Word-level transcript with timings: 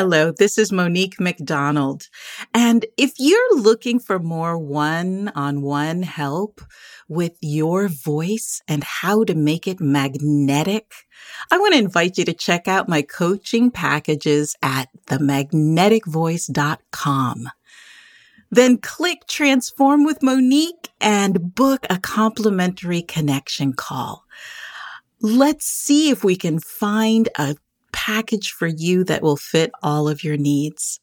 Hello, 0.00 0.30
this 0.30 0.58
is 0.58 0.70
Monique 0.70 1.18
McDonald. 1.18 2.06
And 2.54 2.86
if 2.96 3.14
you're 3.18 3.58
looking 3.58 3.98
for 3.98 4.20
more 4.20 4.56
one 4.56 5.32
on 5.34 5.60
one 5.60 6.04
help 6.04 6.60
with 7.08 7.32
your 7.40 7.88
voice 7.88 8.62
and 8.68 8.84
how 8.84 9.24
to 9.24 9.34
make 9.34 9.66
it 9.66 9.80
magnetic, 9.80 10.94
I 11.50 11.58
want 11.58 11.72
to 11.72 11.80
invite 11.80 12.16
you 12.16 12.24
to 12.26 12.32
check 12.32 12.68
out 12.68 12.88
my 12.88 13.02
coaching 13.02 13.72
packages 13.72 14.54
at 14.62 14.88
themagneticvoice.com. 15.08 17.48
Then 18.52 18.78
click 18.78 19.26
transform 19.26 20.04
with 20.04 20.22
Monique 20.22 20.90
and 21.00 21.56
book 21.56 21.84
a 21.90 21.98
complimentary 21.98 23.02
connection 23.02 23.72
call. 23.72 24.26
Let's 25.20 25.66
see 25.66 26.10
if 26.10 26.22
we 26.22 26.36
can 26.36 26.60
find 26.60 27.28
a 27.36 27.56
package 28.08 28.52
for 28.52 28.66
you 28.66 29.04
that 29.04 29.20
will 29.22 29.36
fit 29.36 29.70
all 29.82 30.08
of 30.08 30.24
your 30.24 30.38
needs. 30.38 30.98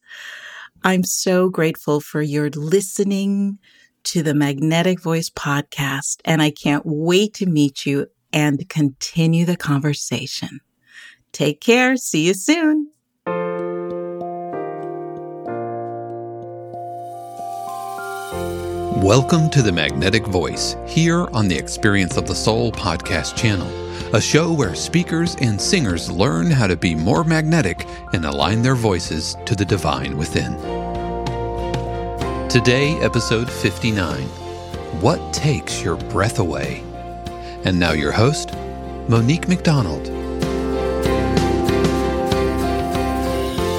I'm 0.83 1.03
so 1.03 1.49
grateful 1.49 1.99
for 1.99 2.19
your 2.19 2.49
listening 2.49 3.59
to 4.05 4.23
the 4.23 4.33
Magnetic 4.33 4.99
Voice 4.99 5.29
podcast, 5.29 6.17
and 6.25 6.41
I 6.41 6.49
can't 6.49 6.83
wait 6.83 7.35
to 7.35 7.45
meet 7.45 7.85
you 7.85 8.07
and 8.33 8.67
continue 8.69 9.45
the 9.45 9.55
conversation. 9.55 10.61
Take 11.31 11.61
care. 11.61 11.95
See 11.95 12.25
you 12.25 12.33
soon. 12.33 12.89
Welcome 19.05 19.51
to 19.51 19.61
the 19.61 19.71
Magnetic 19.71 20.25
Voice 20.25 20.75
here 20.87 21.27
on 21.31 21.47
the 21.47 21.55
Experience 21.55 22.17
of 22.17 22.25
the 22.25 22.33
Soul 22.33 22.71
podcast 22.71 23.37
channel 23.37 23.67
a 24.15 24.19
show 24.19 24.51
where 24.51 24.73
speakers 24.73 25.35
and 25.41 25.61
singers 25.61 26.09
learn 26.09 26.49
how 26.49 26.65
to 26.65 26.75
be 26.75 26.95
more 26.95 27.23
magnetic 27.23 27.85
and 28.13 28.25
align 28.25 28.63
their 28.63 28.73
voices 28.73 29.37
to 29.45 29.53
the 29.53 29.63
divine 29.63 30.17
within. 30.17 30.55
Today, 32.49 32.99
episode 32.99 33.47
59 33.47 34.23
What 35.01 35.31
Takes 35.31 35.83
Your 35.83 35.97
Breath 35.97 36.39
Away? 36.39 36.83
And 37.63 37.79
now, 37.79 37.91
your 37.91 38.11
host, 38.11 38.55
Monique 39.07 39.47
McDonald. 39.47 40.07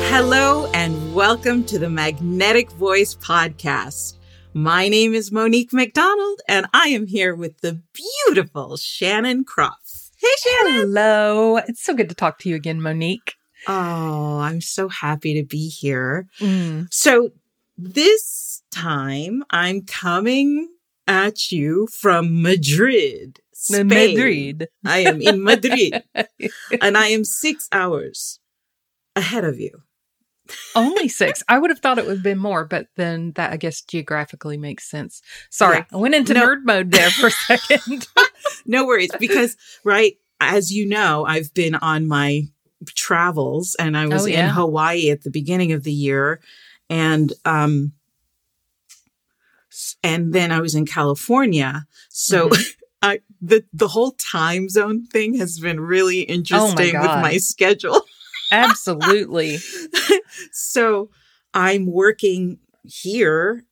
Hello, 0.09 0.71
and 0.73 1.13
welcome 1.13 1.65
to 1.65 1.81
the 1.81 1.91
Magnetic 1.91 2.71
Voice 2.71 3.17
Podcast. 3.17 4.16
My 4.57 4.89
name 4.89 5.13
is 5.13 5.31
Monique 5.31 5.75
McDonald, 5.75 6.41
and 6.49 6.65
I 6.73 6.89
am 6.89 7.07
here 7.07 7.35
with 7.35 7.61
the 7.61 7.83
beautiful 7.93 8.79
Shannon 8.79 9.45
Kropf. 9.45 10.13
Hey, 10.17 10.29
Shannon. 10.39 10.81
Hello. 10.81 11.59
It's 11.59 11.85
so 11.85 11.93
good 11.93 12.09
to 12.09 12.15
talk 12.15 12.39
to 12.39 12.49
you 12.49 12.55
again, 12.55 12.81
Monique. 12.81 13.35
Oh, 13.69 14.39
I'm 14.39 14.63
so 14.63 14.89
happy 14.89 15.35
to 15.35 15.47
be 15.47 15.69
here. 15.69 16.27
Mm. 16.41 16.89
So 16.91 17.33
this 17.77 18.63
time 18.71 19.45
I'm 19.51 19.83
coming 19.83 20.71
at 21.07 21.53
you 21.53 21.87
from 21.89 22.41
Madrid. 22.41 23.41
Spain. 23.53 23.89
Madrid. 23.89 24.69
I 24.87 25.01
am 25.01 25.21
in 25.21 25.45
Madrid 25.45 26.03
and 26.81 26.97
I 26.97 27.09
am 27.09 27.25
six 27.25 27.69
hours 27.73 28.41
ahead 29.15 29.45
of 29.45 29.61
you. 29.61 29.83
Only 30.75 31.09
six. 31.09 31.43
I 31.49 31.59
would 31.59 31.71
have 31.71 31.81
thought 31.81 31.99
it 31.99 32.07
would 32.07 32.17
have 32.17 32.23
been 32.23 32.39
more, 32.39 32.65
but 32.65 32.89
then 32.97 33.33
that 33.33 33.53
I 33.53 33.57
guess 33.57 33.81
geographically 33.83 34.57
makes 34.57 34.89
sense. 34.89 35.23
Sorry, 35.51 35.79
yeah. 35.79 35.85
I 35.93 35.97
went 35.97 36.15
into 36.15 36.35
no. 36.35 36.47
nerd 36.47 36.65
mode 36.65 36.91
there 36.91 37.11
for 37.11 37.29
a 37.29 37.31
second. 37.31 38.07
no 38.67 38.87
worries, 38.87 39.11
because 39.19 39.57
right 39.85 40.15
as 40.41 40.73
you 40.73 40.87
know, 40.87 41.25
I've 41.25 41.53
been 41.55 41.75
on 41.77 42.07
my 42.07 42.43
travels, 42.95 43.75
and 43.79 43.97
I 43.97 44.07
was 44.07 44.25
oh, 44.25 44.27
yeah. 44.27 44.49
in 44.49 44.51
Hawaii 44.51 45.11
at 45.11 45.23
the 45.23 45.31
beginning 45.31 45.73
of 45.73 45.85
the 45.85 45.93
year, 45.93 46.41
and 46.91 47.33
um, 47.45 47.93
and 50.03 50.33
then 50.33 50.53
I 50.53 50.61
was 50.61 50.75
in 50.75 50.87
California. 50.87 51.87
So. 52.09 52.49
Mm-hmm. 52.49 52.63
I, 53.03 53.21
the 53.43 53.63
the 53.75 53.89
whole 53.89 54.13
time 54.13 54.71
zone 54.71 55.07
thing 55.07 55.35
has 55.35 55.61
been 55.61 55.79
really 55.79 56.21
interesting 56.21 56.97
oh 56.97 56.99
my 56.99 57.03
with 57.03 57.23
my 57.23 57.37
schedule. 57.37 58.03
Absolutely. 58.53 59.59
so 60.53 61.11
I'm 61.55 61.87
working 61.87 62.59
here 62.85 63.65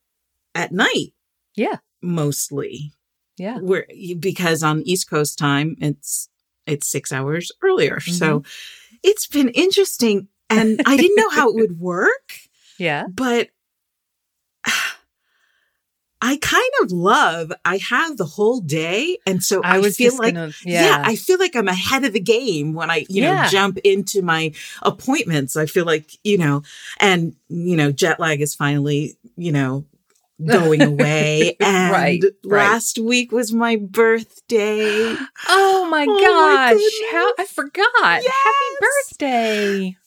at 0.53 0.71
night. 0.71 1.13
Yeah. 1.55 1.77
Mostly. 2.01 2.91
Yeah. 3.37 3.59
Where 3.59 3.85
because 4.19 4.63
on 4.63 4.81
East 4.83 5.09
Coast 5.09 5.37
time 5.37 5.75
it's 5.79 6.29
it's 6.65 6.87
six 6.87 7.11
hours 7.11 7.51
earlier. 7.61 7.97
Mm-hmm. 7.97 8.13
So 8.13 8.43
it's 9.03 9.27
been 9.27 9.49
interesting. 9.49 10.27
And 10.49 10.81
I 10.85 10.95
didn't 10.95 11.17
know 11.17 11.29
how 11.29 11.49
it 11.49 11.55
would 11.55 11.79
work. 11.79 12.33
Yeah. 12.77 13.05
But 13.09 13.51
I 16.25 16.37
kind 16.41 16.71
of 16.81 16.91
love, 16.91 17.53
I 17.63 17.77
have 17.77 18.17
the 18.17 18.25
whole 18.25 18.59
day. 18.59 19.19
And 19.27 19.43
so 19.43 19.61
I, 19.63 19.77
I 19.77 19.89
feel 19.91 20.17
like, 20.17 20.33
gonna, 20.33 20.51
yeah. 20.63 20.81
yeah. 20.81 21.03
I 21.05 21.15
feel 21.15 21.37
like 21.37 21.55
I'm 21.55 21.67
ahead 21.67 22.03
of 22.03 22.13
the 22.13 22.19
game 22.19 22.73
when 22.73 22.89
I, 22.89 23.05
you 23.09 23.21
yeah. 23.21 23.43
know, 23.43 23.49
jump 23.49 23.77
into 23.83 24.23
my 24.23 24.51
appointments. 24.81 25.55
I 25.55 25.67
feel 25.67 25.85
like, 25.85 26.17
you 26.23 26.39
know, 26.39 26.63
and, 26.99 27.35
you 27.47 27.77
know, 27.77 27.91
jet 27.91 28.19
lag 28.19 28.41
is 28.41 28.55
finally, 28.55 29.19
you 29.37 29.51
know, 29.51 29.85
going 30.43 30.81
away. 30.93 31.57
And 31.59 31.91
right, 31.91 32.23
last 32.43 32.97
right. 32.97 33.05
week 33.05 33.31
was 33.31 33.53
my 33.53 33.75
birthday. 33.75 35.15
Oh 35.47 35.87
my 35.91 36.07
oh 36.09 36.19
gosh. 36.19 36.81
My 36.81 37.09
How 37.11 37.33
I 37.37 37.45
forgot. 37.45 38.23
Yes. 38.23 38.33
Happy 38.43 38.77
birthday. 38.81 39.97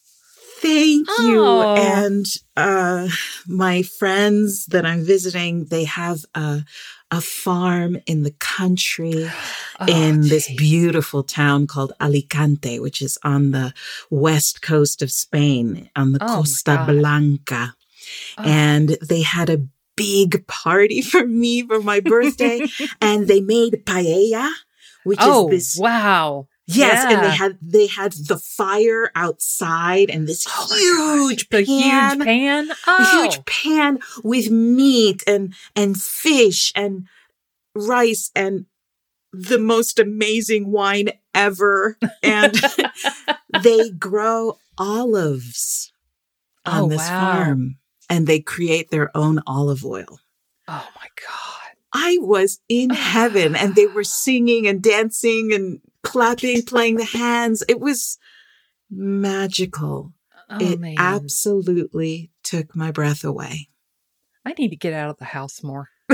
Thank 0.61 1.07
you. 1.19 1.43
Oh. 1.43 1.75
And 1.75 2.25
uh 2.55 3.07
my 3.47 3.81
friends 3.81 4.65
that 4.67 4.85
I'm 4.85 5.03
visiting, 5.03 5.65
they 5.65 5.85
have 5.85 6.25
a 6.35 6.63
a 7.11 7.21
farm 7.21 7.97
in 8.05 8.23
the 8.23 8.31
country 8.39 9.29
oh, 9.79 9.85
in 9.87 10.21
geez. 10.21 10.29
this 10.29 10.55
beautiful 10.55 11.23
town 11.23 11.67
called 11.67 11.93
Alicante, 11.99 12.79
which 12.79 13.01
is 13.01 13.17
on 13.23 13.51
the 13.51 13.73
west 14.09 14.61
coast 14.61 15.01
of 15.01 15.11
Spain, 15.11 15.89
on 15.95 16.11
the 16.11 16.23
oh 16.23 16.35
Costa 16.35 16.83
Blanca. 16.87 17.75
Oh. 18.37 18.43
And 18.43 18.89
they 19.07 19.21
had 19.21 19.49
a 19.49 19.65
big 19.95 20.47
party 20.47 21.01
for 21.11 21.25
me 21.25 21.63
for 21.63 21.81
my 21.81 21.99
birthday 21.99 22.65
and 23.01 23.27
they 23.27 23.41
made 23.41 23.85
paella, 23.85 24.51
which 25.03 25.19
oh, 25.21 25.49
is 25.49 25.73
this. 25.73 25.81
Wow. 25.81 26.47
Yes, 26.71 27.03
yeah. 27.03 27.15
and 27.15 27.25
they 27.25 27.35
had 27.35 27.57
they 27.61 27.87
had 27.87 28.11
the 28.13 28.37
fire 28.37 29.11
outside 29.15 30.09
and 30.09 30.27
this 30.27 30.45
oh 30.47 31.25
huge 31.25 31.49
pan, 31.49 31.65
huge 31.65 32.25
pan, 32.25 32.69
oh. 32.87 33.21
huge 33.23 33.45
pan 33.45 33.99
with 34.23 34.51
meat 34.51 35.23
and 35.25 35.55
and 35.75 35.99
fish 35.99 36.71
and 36.75 37.07
rice 37.75 38.29
and 38.35 38.65
the 39.31 39.57
most 39.57 39.99
amazing 39.99 40.71
wine 40.71 41.09
ever 41.33 41.97
and 42.21 42.53
they 43.63 43.89
grow 43.91 44.57
olives 44.77 45.91
on 46.65 46.83
Oh, 46.83 46.87
this 46.87 46.99
wow. 47.09 47.33
farm 47.35 47.77
and 48.09 48.27
they 48.27 48.39
create 48.39 48.89
their 48.91 49.15
own 49.15 49.39
olive 49.47 49.85
oil. 49.85 50.19
Oh 50.67 50.87
my 50.95 51.07
God. 51.15 51.75
I 51.93 52.17
was 52.19 52.59
in 52.69 52.91
heaven 52.91 53.55
and 53.55 53.75
they 53.75 53.87
were 53.87 54.03
singing 54.03 54.67
and 54.67 54.81
dancing 54.81 55.53
and 55.53 55.79
clapping, 56.03 56.63
playing 56.63 56.97
the 56.97 57.05
hands. 57.05 57.63
It 57.67 57.79
was 57.79 58.17
magical. 58.89 60.13
Oh 60.49 60.57
it 60.59 60.79
man. 60.79 60.95
absolutely 60.97 62.31
took 62.43 62.75
my 62.75 62.91
breath 62.91 63.23
away. 63.23 63.69
I 64.45 64.53
need 64.57 64.69
to 64.69 64.75
get 64.75 64.93
out 64.93 65.09
of 65.09 65.17
the 65.17 65.25
house 65.25 65.61
more. 65.61 65.89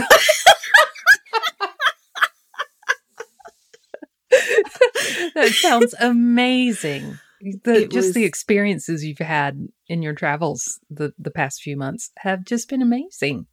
that 5.36 5.52
sounds 5.54 5.96
amazing. 6.00 7.20
The, 7.64 7.88
just 7.88 8.14
the 8.14 8.24
experiences 8.24 9.06
you've 9.06 9.20
had 9.20 9.68
in 9.88 10.02
your 10.02 10.14
travels 10.14 10.80
the, 10.90 11.14
the 11.20 11.30
past 11.30 11.62
few 11.62 11.78
months 11.78 12.12
have 12.18 12.44
just 12.44 12.68
been 12.70 12.82
amazing. 12.82 13.46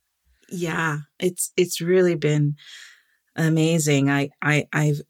Yeah, 0.49 0.99
it's 1.19 1.52
it's 1.56 1.81
really 1.81 2.14
been 2.14 2.56
amazing. 3.37 4.11
I 4.11 4.31
I 4.40 4.67
I've 4.73 5.00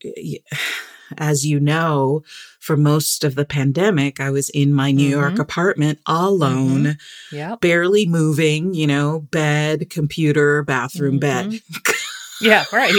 as 1.18 1.44
you 1.46 1.58
know, 1.60 2.22
for 2.60 2.76
most 2.76 3.24
of 3.24 3.34
the 3.34 3.44
pandemic, 3.44 4.20
I 4.20 4.30
was 4.30 4.48
in 4.50 4.72
my 4.72 4.90
New 4.92 5.08
York 5.08 5.34
Mhm. 5.34 5.40
apartment 5.40 5.98
alone, 6.06 6.96
Yep. 7.30 7.60
barely 7.60 8.06
moving, 8.06 8.74
you 8.74 8.86
know, 8.86 9.20
bed, 9.30 9.90
computer, 9.90 10.62
bathroom, 10.62 11.18
bed. 11.18 11.60
Yeah, 12.40 12.64
right. 12.72 12.92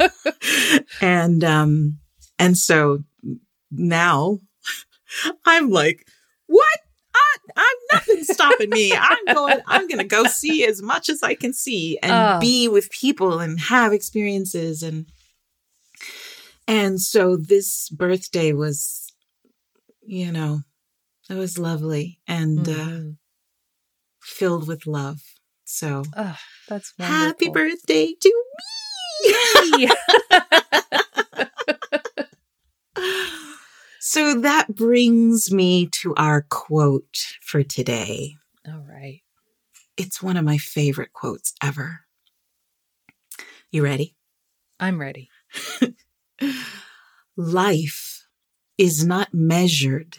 and 1.00 1.44
um 1.44 1.98
and 2.40 2.58
so 2.58 3.04
now 3.70 4.40
I'm 5.44 5.70
like, 5.70 6.06
what? 6.46 6.78
I, 7.14 7.36
I'm 7.56 7.76
nothing 7.92 8.24
stopping 8.24 8.70
me. 8.70 8.92
I'm 8.96 9.24
going. 9.34 9.58
I'm 9.66 9.86
going 9.88 9.98
to 9.98 10.04
go 10.04 10.24
see 10.24 10.64
as 10.64 10.80
much 10.82 11.08
as 11.08 11.22
I 11.22 11.34
can 11.34 11.52
see 11.52 11.98
and 12.02 12.12
Oh. 12.12 12.38
be 12.40 12.68
with 12.68 12.90
people 12.90 13.40
and 13.40 13.58
have 13.60 13.92
experiences 13.92 14.82
and 14.82 15.06
and 16.68 17.00
so 17.00 17.36
this 17.36 17.88
birthday 17.90 18.52
was, 18.52 19.12
you 20.02 20.30
know, 20.32 20.60
it 21.28 21.34
was 21.34 21.58
lovely 21.58 22.20
and 22.26 22.68
uh, 22.68 22.72
Mhm. 22.72 23.16
filled 24.20 24.66
with 24.68 24.86
love. 24.86 25.20
So 25.64 26.02
Oh, 26.16 26.36
that's 26.68 26.92
wonderful. 26.98 27.26
happy 27.26 27.48
birthday 27.48 28.14
to 28.20 28.44
me. 29.24 29.88
So 34.02 34.40
that 34.40 34.74
brings 34.74 35.52
me 35.52 35.86
to 36.00 36.14
our 36.16 36.46
quote 36.48 37.36
for 37.42 37.62
today. 37.62 38.36
All 38.66 38.82
right. 38.88 39.20
It's 39.98 40.22
one 40.22 40.38
of 40.38 40.44
my 40.44 40.56
favorite 40.56 41.12
quotes 41.12 41.52
ever. 41.62 42.00
You 43.70 43.84
ready? 43.84 44.16
I'm 44.80 44.98
ready. 44.98 45.28
Life 47.36 48.26
is 48.78 49.04
not 49.04 49.32
measured 49.32 50.18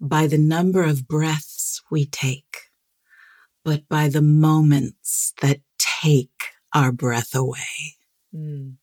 by 0.00 0.26
the 0.26 0.38
number 0.38 0.82
of 0.82 1.08
breaths 1.08 1.82
we 1.90 2.06
take, 2.06 2.56
but 3.64 3.88
by 3.88 4.08
the 4.08 4.22
moments 4.22 5.32
that 5.40 5.60
take 5.78 6.30
our 6.74 6.92
breath 6.92 7.34
away. 7.34 7.96
Mm. 8.34 8.74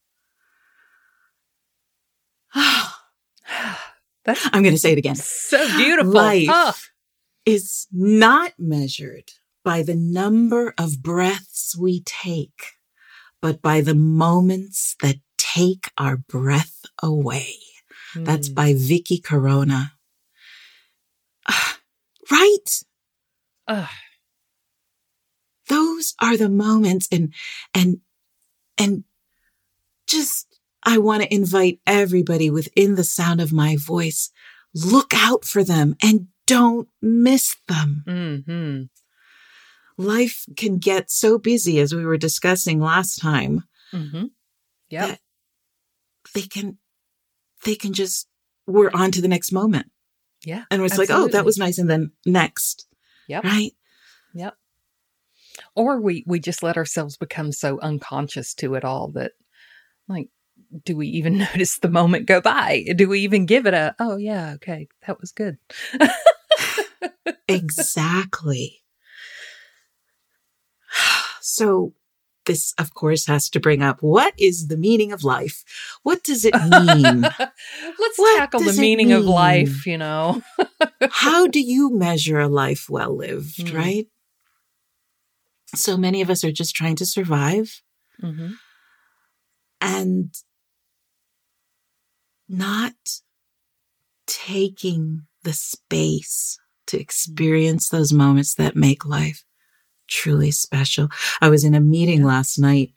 I'm 4.53 4.63
going 4.63 4.73
to 4.73 4.79
say 4.79 4.91
it 4.91 4.97
again. 4.97 5.15
so 5.15 5.65
beautiful. 5.77 6.13
Life 6.13 6.47
Oh, 6.49 6.73
is 7.45 7.87
not 7.91 8.53
measured 8.57 9.31
by 9.63 9.83
the 9.83 9.95
number 9.95 10.73
of 10.77 11.01
breaths 11.03 11.75
we 11.77 12.01
take, 12.03 12.73
but 13.41 13.61
by 13.61 13.81
the 13.81 13.95
moments 13.95 14.95
that 15.01 15.17
take 15.55 15.91
our 15.97 16.17
breath 16.17 16.81
away. 17.01 17.55
That's 18.15 18.49
mm. 18.49 18.55
by 18.55 18.73
Vicky 18.75 19.19
Corona. 19.19 19.93
Right? 22.31 22.83
Ugh. 23.67 23.87
Those 25.67 26.15
are 26.19 26.37
the 26.37 26.49
moments 26.49 27.07
and, 27.11 27.35
and, 27.71 27.97
and 28.79 29.03
just, 30.07 30.59
I 30.81 30.97
want 30.97 31.21
to 31.21 31.31
invite 31.31 31.81
everybody 31.85 32.49
within 32.49 32.95
the 32.95 33.03
sound 33.03 33.41
of 33.41 33.53
my 33.53 33.75
voice. 33.77 34.31
Look 34.73 35.13
out 35.13 35.45
for 35.45 35.63
them 35.63 35.95
and 36.01 36.29
don't 36.47 36.87
miss 36.99 37.55
them. 37.67 38.03
Mhm. 38.07 38.89
Life 39.97 40.45
can 40.57 40.79
get 40.79 41.11
so 41.11 41.37
busy 41.37 41.79
as 41.79 41.93
we 41.93 42.05
were 42.05 42.17
discussing 42.17 42.79
last 42.79 43.21
time. 43.21 43.65
Mhm. 43.93 44.31
Yep. 44.89 45.19
They 46.35 46.43
can 46.43 46.77
they 47.63 47.73
can 47.75 47.93
just 47.93 48.27
we're 48.67 48.91
on 48.93 49.09
to 49.11 49.21
the 49.21 49.27
next 49.27 49.51
moment 49.51 49.87
Yeah. 50.45 50.65
and 50.69 50.83
it's 50.83 50.97
like 50.99 51.09
oh 51.09 51.27
that 51.29 51.45
was 51.45 51.57
nice 51.57 51.79
and 51.79 51.89
then 51.89 52.11
next 52.25 52.87
Yep. 53.27 53.43
right 53.43 53.71
Yep. 54.35 54.53
Or 55.75 55.99
we 56.01 56.23
we 56.27 56.39
just 56.39 56.61
let 56.61 56.77
ourselves 56.77 57.15
become 57.17 57.51
so 57.53 57.79
unconscious 57.79 58.53
to 58.55 58.75
it 58.75 58.83
all 58.85 59.07
that 59.13 59.31
like 60.07 60.29
do 60.83 60.95
we 60.97 61.07
even 61.07 61.37
notice 61.53 61.79
the 61.79 61.89
moment 61.89 62.25
go 62.27 62.41
by? 62.41 62.83
Do 62.95 63.07
we 63.07 63.21
even 63.21 63.45
give 63.45 63.65
it 63.65 63.73
a 63.73 63.95
oh 63.99 64.17
yeah, 64.17 64.53
okay, 64.55 64.87
that 65.07 65.19
was 65.21 65.31
good. 65.31 65.57
exactly 67.47 68.83
so 71.41 71.93
this 72.45 72.73
of 72.77 72.93
course 72.93 73.25
has 73.27 73.49
to 73.51 73.59
bring 73.59 73.81
up 73.81 74.01
what 74.01 74.33
is 74.37 74.67
the 74.67 74.77
meaning 74.77 75.11
of 75.11 75.23
life? 75.23 75.63
What 76.03 76.23
does 76.23 76.45
it 76.45 76.55
mean? 76.69 77.21
Let's 77.99 78.17
What 78.17 78.37
tackle 78.37 78.61
the 78.61 78.73
meaning 78.73 79.11
of 79.11 79.25
life, 79.25 79.85
you 79.85 79.97
know. 79.97 80.41
how 81.09 81.47
do 81.47 81.59
you 81.59 81.95
measure 81.95 82.39
a 82.39 82.47
life 82.47 82.87
well 82.89 83.15
lived 83.15 83.57
Mm. 83.57 83.73
right? 83.73 84.07
So 85.73 85.97
many 85.97 86.21
of 86.21 86.29
us 86.29 86.43
are 86.43 86.51
just 86.51 86.75
trying 86.75 86.95
to 86.97 87.05
survive. 87.05 87.81
Hmm 88.21 88.53
and 89.81 90.33
not 92.47 92.93
taking 94.27 95.23
the 95.43 95.53
space 95.53 96.57
to 96.87 96.99
experience 96.99 97.89
those 97.89 98.13
moments 98.13 98.55
that 98.55 98.75
make 98.75 99.05
life 99.05 99.43
truly 100.07 100.51
special. 100.51 101.09
I 101.41 101.49
was 101.49 101.63
in 101.63 101.75
a 101.75 101.79
meeting 101.79 102.23
last 102.23 102.57
night 102.57 102.91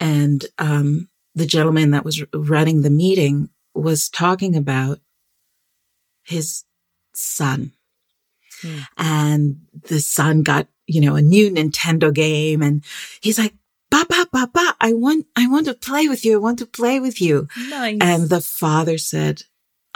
and 0.00 0.44
um, 0.58 1.08
the 1.34 1.46
gentleman 1.46 1.90
that 1.92 2.04
was 2.04 2.22
running 2.34 2.82
the 2.82 2.90
meeting 2.90 3.50
was 3.74 4.08
talking 4.08 4.56
about 4.56 5.00
his 6.24 6.64
son. 7.14 7.72
Hmm. 8.62 8.78
And 8.96 9.60
the 9.88 10.00
son 10.00 10.42
got, 10.42 10.66
you 10.86 11.00
know, 11.00 11.14
a 11.14 11.22
new 11.22 11.50
Nintendo 11.50 12.12
game 12.12 12.62
and 12.62 12.82
he's 13.20 13.38
like, 13.38 13.54
Papa, 13.90 14.26
Papa, 14.32 14.76
I 14.80 14.92
want, 14.92 15.26
I 15.36 15.46
want 15.46 15.66
to 15.66 15.74
play 15.74 16.08
with 16.08 16.24
you. 16.24 16.34
I 16.34 16.38
want 16.38 16.58
to 16.58 16.66
play 16.66 17.00
with 17.00 17.20
you. 17.20 17.48
Nice. 17.68 17.98
And 18.00 18.28
the 18.28 18.40
father 18.40 18.98
said, 18.98 19.42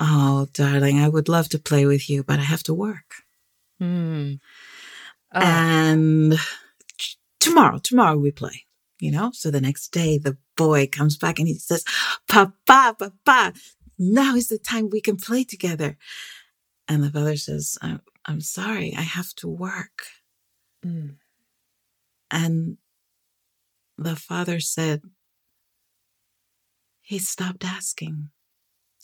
Oh, 0.03 0.49
darling, 0.55 0.99
I 0.99 1.09
would 1.09 1.29
love 1.29 1.51
to 1.51 1.59
play 1.59 1.85
with 1.85 2.09
you, 2.09 2.23
but 2.23 2.39
I 2.39 2.43
have 2.43 2.63
to 2.65 2.75
work. 2.75 3.17
Hmm. 3.79 4.35
Oh, 5.35 5.41
And 5.41 6.35
tomorrow, 7.39 7.79
tomorrow 7.79 8.17
we 8.17 8.31
play, 8.31 8.67
you 8.99 9.11
know? 9.11 9.31
So 9.33 9.51
the 9.51 9.61
next 9.61 9.89
day, 9.89 10.19
the 10.19 10.37
boy 10.57 10.87
comes 10.87 11.17
back 11.17 11.39
and 11.39 11.49
he 11.49 11.55
says, 11.55 11.85
Papa, 12.29 12.97
Papa, 12.99 13.53
now 13.99 14.35
is 14.35 14.49
the 14.49 14.59
time 14.59 14.91
we 14.91 15.01
can 15.01 15.17
play 15.17 15.45
together. 15.45 15.97
And 16.89 17.03
the 17.03 17.11
father 17.11 17.37
says, 17.37 17.79
I'm, 17.81 18.01
I'm 18.27 18.41
sorry, 18.41 18.95
I 18.97 19.03
have 19.03 19.33
to 19.37 19.49
work. 19.49 20.03
mm. 20.85 21.17
And 22.31 22.79
the 23.99 24.17
father 24.17 24.61
said, 24.61 25.03
he 27.03 27.19
stopped 27.19 27.65
asking. 27.65 28.31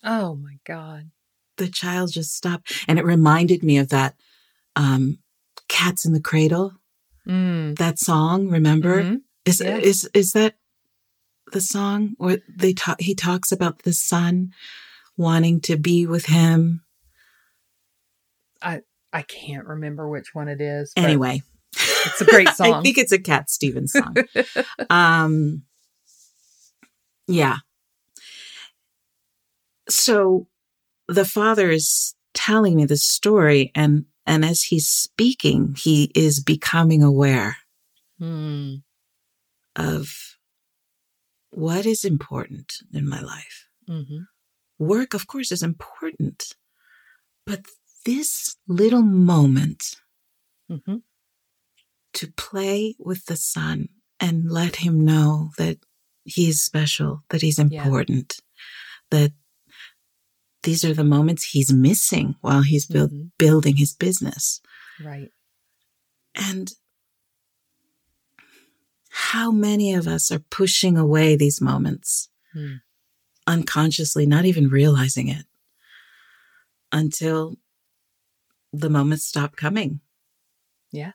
oh 0.05 0.37
my 0.37 0.59
God. 0.65 1.11
The 1.57 1.69
child 1.69 2.13
just 2.13 2.35
stopped. 2.35 2.85
And 2.87 2.99
it 2.99 3.05
reminded 3.05 3.63
me 3.63 3.79
of 3.79 3.89
that 3.89 4.15
um, 4.77 5.19
Cats 5.69 6.05
in 6.05 6.13
the 6.13 6.21
Cradle, 6.21 6.75
Mm. 7.27 7.77
that 7.79 7.99
song, 7.99 8.49
remember? 8.49 9.03
Mhm. 9.03 9.21
Is, 9.45 9.61
is, 9.61 10.09
is 10.15 10.33
that 10.33 10.55
the 11.53 11.61
song 11.61 12.15
where 12.19 12.39
they 12.49 12.73
talk, 12.73 13.01
he 13.01 13.15
talks 13.15 13.51
about 13.53 13.83
the 13.83 13.93
son 13.93 14.53
wanting 15.17 15.61
to 15.63 15.77
be 15.77 16.07
with 16.07 16.27
him? 16.27 16.83
I 18.63 18.83
I 19.13 19.23
can't 19.23 19.67
remember 19.67 20.09
which 20.09 20.35
one 20.35 20.49
it 20.49 20.61
is. 20.61 20.93
Anyway, 20.97 21.43
it's 21.73 22.21
a 22.21 22.25
great 22.25 22.49
song. 22.55 22.75
I 22.75 22.83
think 22.83 22.99
it's 22.99 23.13
a 23.13 23.19
Cat 23.19 23.51
Stevens 23.51 23.93
song. 23.93 24.15
um, 24.91 25.63
yeah. 27.27 27.59
So 29.89 30.49
the 31.09 31.25
father 31.25 31.71
is 31.71 32.15
telling 32.35 32.77
me 32.77 32.85
the 32.85 32.97
story 32.97 33.71
and 33.75 34.05
and 34.27 34.45
as 34.45 34.65
he's 34.65 34.89
speaking, 34.89 35.77
he 35.79 36.11
is 36.15 36.43
becoming 36.43 37.03
aware 37.03 37.57
Hmm. 38.19 38.77
of 39.77 40.09
what 41.51 41.85
is 41.87 42.05
important 42.05 42.75
in 42.93 43.09
my 43.09 43.21
life. 43.21 43.69
Mm-hmm. 43.89 44.23
Work, 44.79 45.15
of 45.15 45.27
course, 45.27 45.53
is 45.53 45.63
important, 45.63 46.55
but 47.47 47.61
this 48.05 48.57
little 48.67 49.03
moment 49.03 49.83
Mm-hmm. 50.71 50.97
to 52.15 52.33
play 52.33 52.97
with 52.99 53.27
the 53.27 53.37
son 53.37 53.89
and 54.19 54.51
let 54.51 54.77
him 54.77 55.05
know 55.05 55.51
that 55.59 55.79
he 56.25 56.49
is 56.49 56.61
special, 56.61 57.23
that 57.31 57.43
he's 57.43 57.59
Yeah. 57.59 57.65
important, 57.65 58.41
that 59.11 59.33
these 60.67 60.85
are 60.85 60.93
the 60.95 61.05
moments 61.05 61.45
he's 61.45 61.73
missing 61.73 62.35
while 62.43 62.63
he's 62.63 62.87
build, 62.87 63.11
Mhm. 63.13 63.31
building 63.39 63.77
his 63.77 63.95
business. 63.95 64.61
Right. 65.03 65.31
And 66.35 66.73
how 69.09 69.51
many 69.51 69.95
of 69.95 70.07
us 70.07 70.31
are 70.31 70.39
pushing 70.51 70.97
away 70.99 71.37
these 71.37 71.61
moments 71.61 72.29
Hmm. 72.53 72.77
unconsciously, 73.47 74.27
not 74.27 74.45
even 74.45 74.69
realizing 74.69 75.29
it 75.29 75.47
until 76.93 77.57
the 78.73 78.91
moments 78.91 79.25
stop 79.25 79.57
coming? 79.57 80.01
Yeah. 80.93 81.13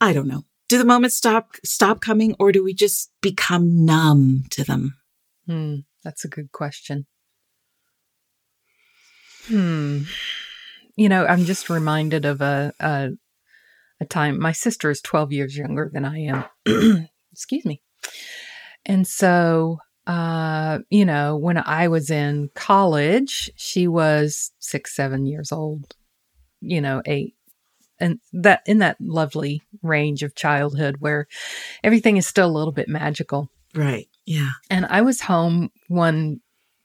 I 0.00 0.12
don't 0.12 0.28
know. 0.28 0.44
Do 0.68 0.78
the 0.78 0.84
moments 0.84 1.16
stop 1.16 1.56
stop 1.64 2.00
coming 2.00 2.34
or 2.38 2.52
do 2.52 2.62
we 2.64 2.74
just 2.74 3.10
become 3.20 3.84
numb 3.84 4.44
to 4.50 4.64
them? 4.64 4.98
Hmm. 5.46 5.80
That's 6.04 6.24
a 6.24 6.28
good 6.28 6.50
question. 6.52 7.06
Hmm. 9.46 10.02
You 10.96 11.08
know, 11.08 11.26
I'm 11.26 11.44
just 11.44 11.70
reminded 11.70 12.24
of 12.24 12.40
a 12.40 12.72
a, 12.80 13.10
a 14.00 14.04
time. 14.04 14.40
My 14.40 14.52
sister 14.52 14.90
is 14.90 15.00
12 15.00 15.32
years 15.32 15.56
younger 15.56 15.90
than 15.92 16.04
I 16.04 16.18
am. 16.18 16.44
Excuse 17.32 17.64
me. 17.64 17.80
And 18.84 19.06
so, 19.06 19.78
uh, 20.06 20.80
you 20.90 21.04
know, 21.04 21.36
when 21.36 21.56
I 21.56 21.88
was 21.88 22.10
in 22.10 22.50
college, 22.54 23.50
she 23.56 23.86
was 23.86 24.50
six, 24.58 24.94
seven 24.94 25.26
years 25.26 25.52
old. 25.52 25.94
You 26.60 26.80
know, 26.80 27.02
eight, 27.06 27.34
and 27.98 28.20
that 28.32 28.62
in 28.66 28.78
that 28.78 28.96
lovely 29.00 29.62
range 29.82 30.22
of 30.22 30.34
childhood 30.34 30.96
where 31.00 31.26
everything 31.82 32.16
is 32.16 32.26
still 32.26 32.48
a 32.48 32.56
little 32.56 32.72
bit 32.72 32.88
magical. 32.88 33.48
Right. 33.74 34.08
Yeah. 34.26 34.50
And 34.70 34.86
I 34.86 35.02
was 35.02 35.20
home 35.20 35.70
one, 35.88 36.40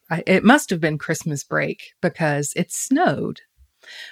I, 0.10 0.24
it 0.26 0.44
must 0.44 0.70
have 0.70 0.80
been 0.80 0.98
Christmas 0.98 1.44
break 1.44 1.94
because 2.02 2.54
it 2.56 2.72
snowed, 2.72 3.42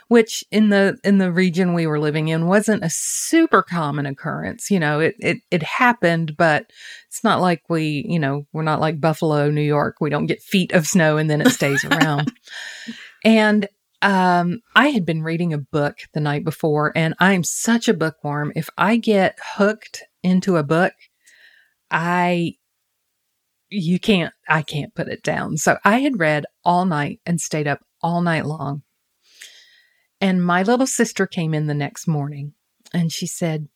which 0.07 0.43
in 0.51 0.69
the 0.69 0.97
in 1.03 1.17
the 1.17 1.31
region 1.31 1.73
we 1.73 1.87
were 1.87 1.99
living 1.99 2.27
in 2.27 2.47
wasn't 2.47 2.83
a 2.83 2.89
super 2.89 3.61
common 3.61 4.05
occurrence. 4.05 4.69
You 4.69 4.79
know, 4.79 4.99
it 4.99 5.15
it 5.19 5.37
it 5.51 5.63
happened, 5.63 6.35
but 6.37 6.71
it's 7.07 7.23
not 7.23 7.41
like 7.41 7.63
we, 7.69 8.05
you 8.07 8.19
know, 8.19 8.45
we're 8.53 8.63
not 8.63 8.81
like 8.81 9.01
Buffalo, 9.01 9.49
New 9.49 9.61
York. 9.61 9.97
We 10.01 10.09
don't 10.09 10.27
get 10.27 10.41
feet 10.41 10.73
of 10.73 10.87
snow 10.87 11.17
and 11.17 11.29
then 11.29 11.41
it 11.41 11.49
stays 11.49 11.83
around. 11.85 12.31
and 13.23 13.67
um, 14.01 14.59
I 14.75 14.89
had 14.89 15.05
been 15.05 15.23
reading 15.23 15.51
a 15.51 15.57
book 15.57 15.97
the 16.13 16.19
night 16.19 16.43
before, 16.43 16.91
and 16.95 17.15
I'm 17.19 17.43
such 17.43 17.87
a 17.87 17.93
bookworm. 17.93 18.51
If 18.55 18.69
I 18.77 18.97
get 18.97 19.39
hooked 19.55 20.03
into 20.21 20.57
a 20.57 20.63
book, 20.63 20.93
I 21.89 22.55
you 23.69 23.99
can't 23.99 24.33
I 24.47 24.61
can't 24.61 24.93
put 24.95 25.07
it 25.07 25.23
down. 25.23 25.57
So 25.57 25.77
I 25.83 25.99
had 25.99 26.19
read 26.19 26.45
all 26.63 26.85
night 26.85 27.19
and 27.25 27.39
stayed 27.41 27.67
up 27.67 27.79
all 28.01 28.21
night 28.21 28.45
long. 28.45 28.83
And 30.21 30.43
my 30.43 30.63
little 30.63 30.87
sister 30.87 31.27
came 31.27 31.53
in 31.53 31.67
the 31.67 31.73
next 31.73 32.07
morning 32.07 32.53
and 32.93 33.11
she 33.11 33.27
said, 33.27 33.67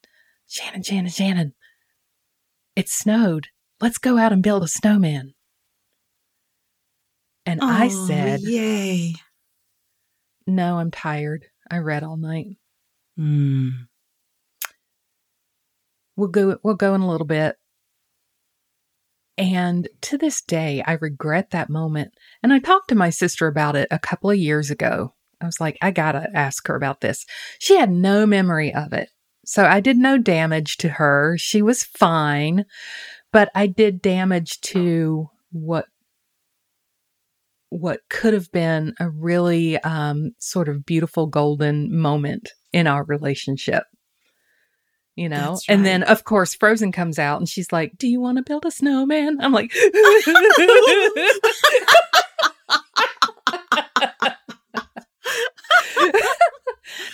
Shannon, 0.47 0.83
Shannon, 0.83 1.09
Shannon, 1.11 1.53
it 2.75 2.87
snowed. 2.89 3.47
Let's 3.81 3.97
go 3.97 4.17
out 4.17 4.31
and 4.33 4.41
build 4.43 4.63
a 4.63 4.67
snowman. 4.67 5.33
And 7.45 7.61
I 7.61 7.87
Oh, 7.91 8.07
said, 8.07 8.41
Yay. 8.41 9.15
No, 10.47 10.77
I'm 10.77 10.91
tired. 10.91 11.45
I 11.69 11.77
read 11.77 12.03
all 12.03 12.17
night. 12.17 12.57
Hmm. 13.15 13.69
We'll 16.15 16.29
go 16.29 16.57
we'll 16.63 16.75
go 16.75 16.95
in 16.95 17.01
a 17.01 17.09
little 17.09 17.27
bit. 17.27 17.55
And 19.39 19.87
to 20.01 20.17
this 20.17 20.41
day, 20.41 20.83
I 20.85 20.93
regret 20.93 21.51
that 21.51 21.69
moment. 21.69 22.11
And 22.43 22.51
I 22.51 22.59
talked 22.59 22.89
to 22.89 22.95
my 22.95 23.09
sister 23.09 23.47
about 23.47 23.77
it 23.77 23.87
a 23.89 23.97
couple 23.97 24.29
of 24.29 24.37
years 24.37 24.69
ago. 24.69 25.13
I 25.41 25.45
was 25.45 25.61
like, 25.61 25.77
I 25.81 25.91
gotta 25.91 26.27
ask 26.35 26.67
her 26.67 26.75
about 26.75 26.99
this. 26.99 27.25
She 27.57 27.77
had 27.77 27.89
no 27.89 28.25
memory 28.25 28.75
of 28.75 28.91
it. 28.91 29.09
So 29.45 29.65
I 29.65 29.79
did 29.79 29.97
no 29.97 30.17
damage 30.17 30.75
to 30.77 30.89
her. 30.89 31.37
She 31.39 31.61
was 31.61 31.85
fine, 31.85 32.65
but 33.31 33.49
I 33.55 33.67
did 33.67 34.01
damage 34.01 34.59
to 34.61 35.29
what 35.51 35.85
what 37.69 38.01
could 38.09 38.33
have 38.33 38.51
been 38.51 38.93
a 38.99 39.09
really 39.09 39.77
um, 39.81 40.31
sort 40.39 40.67
of 40.67 40.85
beautiful 40.85 41.27
golden 41.27 41.95
moment 41.95 42.49
in 42.73 42.87
our 42.87 43.05
relationship 43.05 43.83
you 45.19 45.29
know 45.29 45.53
That's 45.53 45.69
and 45.69 45.85
then 45.85 46.03
of 46.03 46.23
course 46.23 46.55
frozen 46.55 46.91
comes 46.91 47.19
out 47.19 47.39
and 47.39 47.47
she's 47.47 47.71
like 47.71 47.97
do 47.97 48.07
you 48.07 48.19
want 48.19 48.37
to 48.37 48.43
build 48.43 48.65
a 48.65 48.71
snowman 48.71 49.39
i'm 49.41 49.51
like 49.51 49.71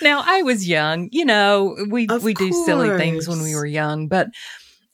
now 0.02 0.24
i 0.26 0.42
was 0.44 0.68
young 0.68 1.10
you 1.12 1.26
know 1.26 1.76
we 1.90 2.08
Of 2.08 2.24
we 2.24 2.34
do 2.34 2.52
silly 2.52 2.98
things 2.98 3.28
when 3.28 3.42
we 3.42 3.56
were 3.56 3.66
young 3.66 4.08
but 4.08 4.30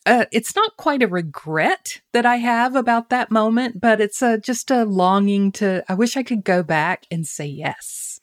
uh, 0.05 0.25
it's 0.31 0.55
not 0.55 0.77
quite 0.77 1.03
a 1.03 1.07
regret 1.07 2.01
that 2.11 2.25
I 2.25 2.37
have 2.37 2.75
about 2.75 3.09
that 3.09 3.29
moment, 3.29 3.79
but 3.79 4.01
it's 4.01 4.23
a, 4.23 4.39
just 4.39 4.71
a 4.71 4.83
longing 4.83 5.51
to. 5.53 5.83
I 5.87 5.93
wish 5.93 6.17
I 6.17 6.23
could 6.23 6.43
go 6.43 6.63
back 6.63 7.05
and 7.11 7.27
say 7.27 7.45
yes. 7.45 8.19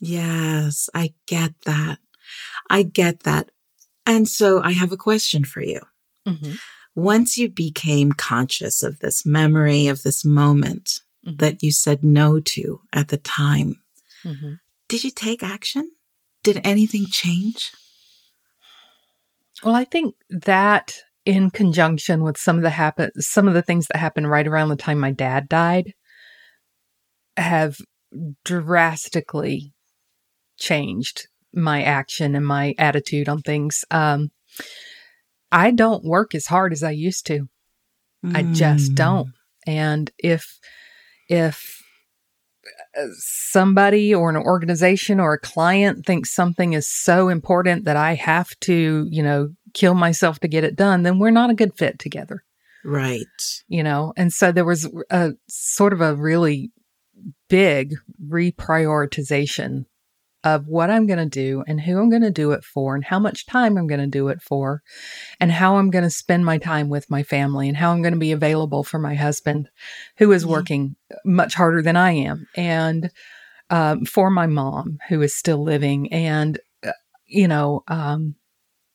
Yes, 0.00 0.90
I 0.94 1.14
get 1.26 1.52
that. 1.64 1.98
I 2.68 2.82
get 2.82 3.20
that. 3.20 3.50
And 4.06 4.28
so 4.28 4.62
I 4.62 4.72
have 4.72 4.92
a 4.92 4.96
question 4.96 5.44
for 5.44 5.62
you. 5.62 5.80
Mm-hmm. 6.26 6.54
Once 6.94 7.36
you 7.38 7.48
became 7.48 8.12
conscious 8.12 8.82
of 8.82 8.98
this 9.00 9.24
memory 9.26 9.86
of 9.88 10.02
this 10.02 10.24
moment 10.24 11.00
Mhm. 11.26 11.38
that 11.38 11.62
you 11.62 11.72
said 11.72 12.04
no 12.04 12.38
to 12.40 12.80
at 12.92 13.08
the 13.08 13.16
time, 13.16 13.76
Mm-hmm. 14.24 14.54
did 14.88 15.04
you 15.04 15.10
take 15.10 15.42
action? 15.42 15.90
Did 16.42 16.60
anything 16.64 17.06
change? 17.06 17.72
Well, 19.62 19.74
I 19.74 19.84
think 19.84 20.14
that 20.30 20.98
in 21.24 21.50
conjunction 21.50 22.22
with 22.22 22.36
some 22.36 22.56
of 22.58 22.62
the 22.62 22.70
happen 22.70 23.10
some 23.18 23.48
of 23.48 23.54
the 23.54 23.62
things 23.62 23.86
that 23.86 23.96
happened 23.96 24.28
right 24.28 24.46
around 24.46 24.68
the 24.68 24.76
time 24.76 24.98
my 24.98 25.10
dad 25.10 25.48
died 25.48 25.94
have 27.38 27.78
drastically 28.44 29.72
changed 30.58 31.28
my 31.54 31.82
action 31.82 32.34
and 32.34 32.46
my 32.46 32.74
attitude 32.78 33.28
on 33.28 33.40
things. 33.42 33.84
Um, 33.90 34.30
I 35.52 35.70
don't 35.70 36.04
work 36.04 36.34
as 36.34 36.46
hard 36.46 36.72
as 36.72 36.82
I 36.82 36.90
used 36.90 37.26
to. 37.26 37.48
I 38.34 38.42
just 38.42 38.92
Mm. 38.92 38.96
don't. 38.96 39.28
And 39.66 40.10
if 40.18 40.58
if 41.28 41.82
uh, 42.98 43.06
somebody 43.18 44.14
or 44.14 44.30
an 44.30 44.36
organization 44.36 45.20
or 45.20 45.34
a 45.34 45.38
client 45.38 46.06
thinks 46.06 46.34
something 46.34 46.72
is 46.72 46.88
so 46.88 47.28
important 47.28 47.84
that 47.84 47.96
I 47.96 48.14
have 48.14 48.58
to, 48.60 49.06
you 49.10 49.22
know, 49.22 49.50
kill 49.74 49.94
myself 49.94 50.38
to 50.40 50.48
get 50.48 50.64
it 50.64 50.76
done, 50.76 51.02
then 51.02 51.18
we're 51.18 51.30
not 51.30 51.50
a 51.50 51.54
good 51.54 51.76
fit 51.76 51.98
together, 51.98 52.44
Right. 52.84 53.26
you 53.68 53.82
know? 53.82 54.12
And 54.16 54.32
so 54.32 54.52
there 54.52 54.64
was 54.64 54.88
a 55.10 55.32
sort 55.48 55.92
of 55.92 56.00
a 56.00 56.14
really 56.14 56.70
big 57.48 57.94
reprioritization 58.22 59.86
of 60.44 60.68
what 60.68 60.90
I'm 60.90 61.06
going 61.06 61.18
to 61.18 61.26
do 61.26 61.64
and 61.66 61.80
who 61.80 61.98
I'm 61.98 62.10
going 62.10 62.22
to 62.22 62.30
do 62.30 62.52
it 62.52 62.62
for 62.64 62.94
and 62.94 63.02
how 63.04 63.18
much 63.18 63.46
time 63.46 63.76
I'm 63.76 63.86
going 63.86 64.00
to 64.00 64.06
do 64.06 64.28
it 64.28 64.42
for 64.42 64.82
and 65.40 65.50
how 65.50 65.76
I'm 65.76 65.90
going 65.90 66.04
to 66.04 66.10
spend 66.10 66.44
my 66.44 66.58
time 66.58 66.88
with 66.90 67.10
my 67.10 67.22
family 67.22 67.66
and 67.66 67.76
how 67.76 67.90
I'm 67.92 68.02
going 68.02 68.14
to 68.14 68.20
be 68.20 68.32
available 68.32 68.84
for 68.84 68.98
my 68.98 69.14
husband 69.14 69.68
who 70.18 70.30
is 70.32 70.44
Mhm. 70.44 70.50
working 70.50 70.96
much 71.24 71.54
harder 71.54 71.80
than 71.82 71.96
I 71.96 72.12
am 72.12 72.46
and 72.56 73.10
um, 73.70 74.04
for 74.04 74.30
my 74.30 74.46
mom 74.46 74.98
who 75.08 75.22
is 75.22 75.34
still 75.34 75.62
living 75.62 76.12
and 76.12 76.58
uh, 76.86 76.92
you 77.26 77.48
know 77.48 77.82
um, 77.88 78.34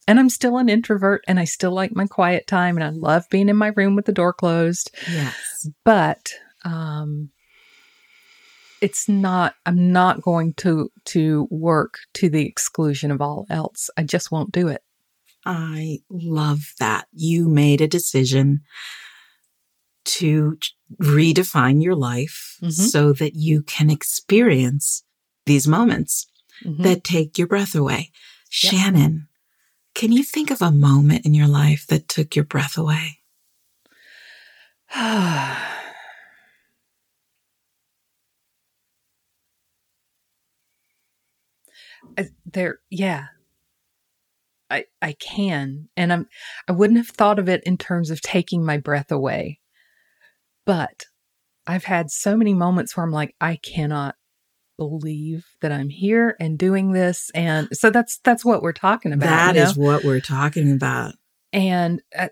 and 0.08 0.20
I'm 0.20 0.30
still 0.30 0.58
an 0.58 0.70
introvert 0.70 1.24
and 1.28 1.40
I 1.40 1.46
still 1.46 1.72
like 1.72 1.96
my 1.96 2.06
quiet 2.08 2.46
time 2.48 2.78
and 2.78 2.84
I 2.84 2.90
love 2.90 3.26
being 3.30 3.50
in 3.50 3.56
my 3.58 3.72
room 3.76 3.96
with 3.96 4.06
the 4.06 4.12
door 4.12 4.34
closed 4.34 4.92
Yes. 5.08 5.68
but 5.84 6.32
um 6.64 7.32
it's 8.82 9.08
not 9.10 9.56
i'm 9.66 9.92
not 9.92 10.22
going 10.22 10.54
to 10.56 10.90
to 11.06 11.48
work 11.52 12.00
to 12.14 12.30
the 12.30 12.46
exclusion 12.46 13.12
of 13.12 13.22
all 13.22 13.46
else 13.50 13.90
i 13.98 14.04
just 14.04 14.32
won't 14.32 14.52
do 14.52 14.68
it 14.68 14.82
I 15.46 16.00
love 16.10 16.74
that. 16.80 17.08
You 17.14 17.48
made 17.48 17.80
a 17.80 17.88
decision 17.88 18.60
to 20.04 20.58
redefine 21.02 21.82
your 21.82 21.96
life 21.96 22.58
Mhm. 22.62 22.72
so 22.74 23.14
that 23.14 23.36
you 23.36 23.62
can 23.64 23.90
experience 23.90 25.04
these 25.46 25.66
moments 25.66 26.28
Mhm. 26.66 26.84
that 26.84 27.04
take 27.06 27.38
your 27.38 27.48
breath 27.48 27.74
away. 27.74 28.12
Yep. 28.64 28.74
Shannon, 28.74 29.28
can 29.96 30.12
you 30.12 30.24
think 30.24 30.52
of 30.52 30.62
a 30.62 30.72
moment 30.72 31.26
in 31.26 31.34
your 31.34 31.48
life 31.48 31.88
that 31.88 32.10
took 32.10 32.36
your 32.36 32.46
breath 32.46 32.78
away? 32.78 33.20
I- 42.18 42.30
there 42.46 42.80
yeah. 42.90 43.26
I 44.72 44.86
i 45.02 45.14
can 45.14 45.90
and 45.98 46.14
i'm 46.14 46.28
i 46.68 46.72
wouldn't 46.72 46.98
have 47.00 47.08
thought 47.08 47.40
of 47.40 47.50
it 47.50 47.64
in 47.64 47.76
terms 47.78 48.12
of 48.12 48.22
taking 48.22 48.64
my 48.64 48.78
breath 48.78 49.12
away. 49.12 49.60
But 50.66 51.06
i've 51.66 51.86
had 51.86 52.12
so 52.12 52.38
many 52.38 52.54
moments 52.54 52.96
where 52.96 53.04
i'm 53.06 53.12
like 53.12 53.36
i 53.42 53.56
cannot 53.58 54.16
believe 54.78 55.46
that 55.62 55.72
i'm 55.72 55.90
here 55.90 56.36
and 56.40 56.58
doing 56.58 56.92
this 56.92 57.30
and 57.36 57.68
so 57.74 57.90
that's 57.90 58.20
that's 58.24 58.46
what 58.46 58.62
we're 58.62 58.72
talking 58.72 59.12
about 59.12 59.26
That 59.26 59.56
you 59.56 59.62
is 59.64 59.76
what 59.78 60.04
we're 60.04 60.22
talking 60.22 60.72
about. 60.72 61.16
and 61.52 62.02
uh, 62.18 62.30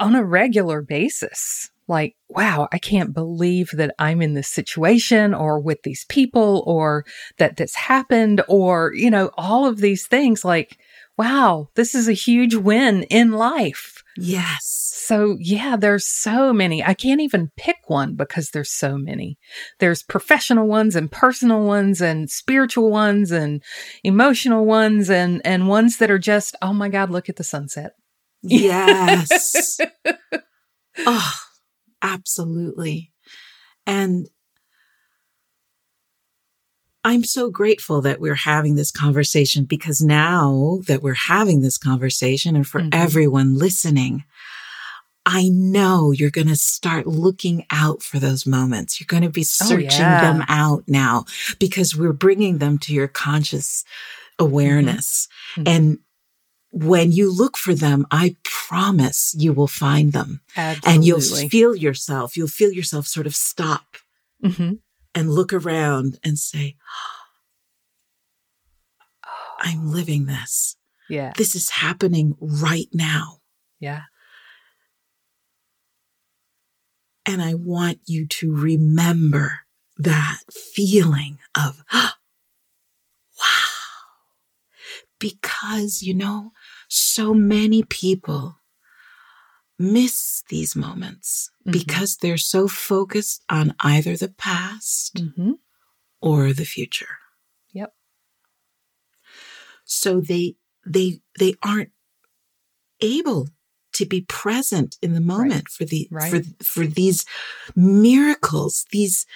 on 0.00 0.14
a 0.14 0.24
regular 0.24 0.80
basis 0.80 1.70
like 1.88 2.14
wow 2.28 2.68
i 2.72 2.78
can't 2.78 3.14
believe 3.14 3.70
that 3.72 3.94
i'm 3.98 4.20
in 4.22 4.34
this 4.34 4.48
situation 4.48 5.34
or 5.34 5.58
with 5.58 5.82
these 5.82 6.04
people 6.08 6.62
or 6.66 7.04
that 7.38 7.56
this 7.56 7.74
happened 7.74 8.42
or 8.48 8.92
you 8.94 9.10
know 9.10 9.30
all 9.36 9.66
of 9.66 9.78
these 9.78 10.06
things 10.06 10.44
like 10.44 10.78
wow 11.18 11.68
this 11.74 11.94
is 11.94 12.08
a 12.08 12.12
huge 12.12 12.54
win 12.54 13.02
in 13.04 13.32
life. 13.32 14.02
Yes. 14.16 14.64
so 15.06 15.36
yeah 15.38 15.76
there's 15.76 16.06
so 16.06 16.52
many. 16.52 16.82
I 16.82 16.94
can't 16.94 17.20
even 17.20 17.52
pick 17.56 17.76
one 17.86 18.14
because 18.14 18.50
there's 18.50 18.70
so 18.70 18.96
many. 18.98 19.38
There's 19.78 20.02
professional 20.02 20.66
ones 20.66 20.96
and 20.96 21.10
personal 21.10 21.64
ones 21.64 22.00
and 22.00 22.30
spiritual 22.30 22.90
ones 22.90 23.30
and 23.30 23.62
emotional 24.02 24.64
ones 24.64 25.10
and 25.10 25.40
and 25.44 25.68
ones 25.68 25.98
that 25.98 26.10
are 26.10 26.18
just 26.18 26.56
oh 26.62 26.72
my 26.72 26.88
god 26.88 27.10
look 27.10 27.28
at 27.28 27.36
the 27.36 27.44
sunset. 27.44 27.92
Yes. 28.42 29.78
oh, 31.06 31.34
absolutely. 32.02 33.12
And 33.86 34.28
I'm 37.04 37.24
so 37.24 37.50
grateful 37.50 38.02
that 38.02 38.20
we're 38.20 38.34
having 38.34 38.74
this 38.74 38.90
conversation 38.90 39.64
because 39.64 40.00
now 40.00 40.80
that 40.88 41.02
we're 41.02 41.14
having 41.14 41.60
this 41.62 41.78
conversation 41.78 42.56
and 42.56 42.66
for 42.66 42.80
Mhm. 42.80 42.90
everyone 42.92 43.56
listening, 43.56 44.24
I 45.24 45.48
know 45.50 46.10
you're 46.10 46.30
going 46.30 46.48
to 46.48 46.56
start 46.56 47.06
looking 47.06 47.64
out 47.70 48.02
for 48.02 48.18
those 48.18 48.46
moments. 48.46 48.98
You're 48.98 49.06
going 49.06 49.22
to 49.22 49.28
be 49.30 49.42
searching 49.44 49.90
yeah. 50.00 50.20
them 50.20 50.44
out 50.48 50.84
now 50.86 51.24
because 51.58 51.94
we're 51.94 52.12
bringing 52.14 52.58
them 52.58 52.78
to 52.78 52.94
your 52.94 53.08
conscious 53.08 53.84
awareness. 54.38 55.28
Mhm. 55.56 55.68
And 55.68 55.98
when 56.70 57.12
you 57.12 57.34
look 57.34 57.56
for 57.56 57.74
them, 57.74 58.06
I 58.10 58.36
promise 58.44 59.34
you 59.36 59.52
will 59.52 59.66
find 59.68 60.12
them 60.12 60.40
Absolutely. 60.56 60.94
and 60.94 61.04
you'll 61.04 61.48
feel 61.48 61.74
yourself, 61.74 62.36
you'll 62.36 62.48
feel 62.48 62.72
yourself 62.72 63.06
sort 63.06 63.26
of 63.26 63.34
stop 63.34 63.96
hmm 64.44 64.74
and 65.14 65.32
look 65.32 65.52
around 65.52 66.18
and 66.22 66.38
say, 66.38 66.76
I'm 69.58 69.90
living 69.90 70.26
this. 70.26 70.76
Yeah. 71.08 71.32
This 71.36 71.56
is 71.56 71.70
happening 71.70 72.36
right 72.40 72.88
now. 72.92 73.38
Yeah. 73.80 74.02
And 77.26 77.42
I 77.42 77.54
want 77.54 78.00
you 78.06 78.26
to 78.26 78.54
remember 78.54 79.60
that 79.96 80.38
feeling 80.52 81.38
of, 81.56 81.82
wow. 81.92 82.10
Because, 85.18 86.02
you 86.02 86.14
know, 86.14 86.52
so 86.88 87.34
many 87.34 87.82
people 87.82 88.56
miss 89.78 90.42
these 90.48 90.74
moments 90.74 91.50
Mhm. 91.66 91.72
because 91.72 92.16
they're 92.16 92.36
so 92.36 92.66
focused 92.68 93.44
on 93.48 93.74
either 93.80 94.16
the 94.16 94.28
past 94.28 95.18
hmm 95.18 95.52
or 96.20 96.52
the 96.52 96.64
future. 96.64 97.18
Yep. 97.72 97.94
So 99.84 100.20
they 100.20 100.56
they 100.84 101.20
they 101.38 101.54
aren't 101.62 101.92
able 103.00 103.48
to 103.92 104.04
be 104.06 104.22
present 104.22 104.96
in 105.00 105.14
the 105.14 105.20
moment 105.20 105.68
for 105.68 105.84
the 105.84 106.08
Right. 106.10 106.44
for 106.44 106.64
for 106.64 106.86
these 106.86 107.24
miracles, 107.76 108.84
these 108.90 109.26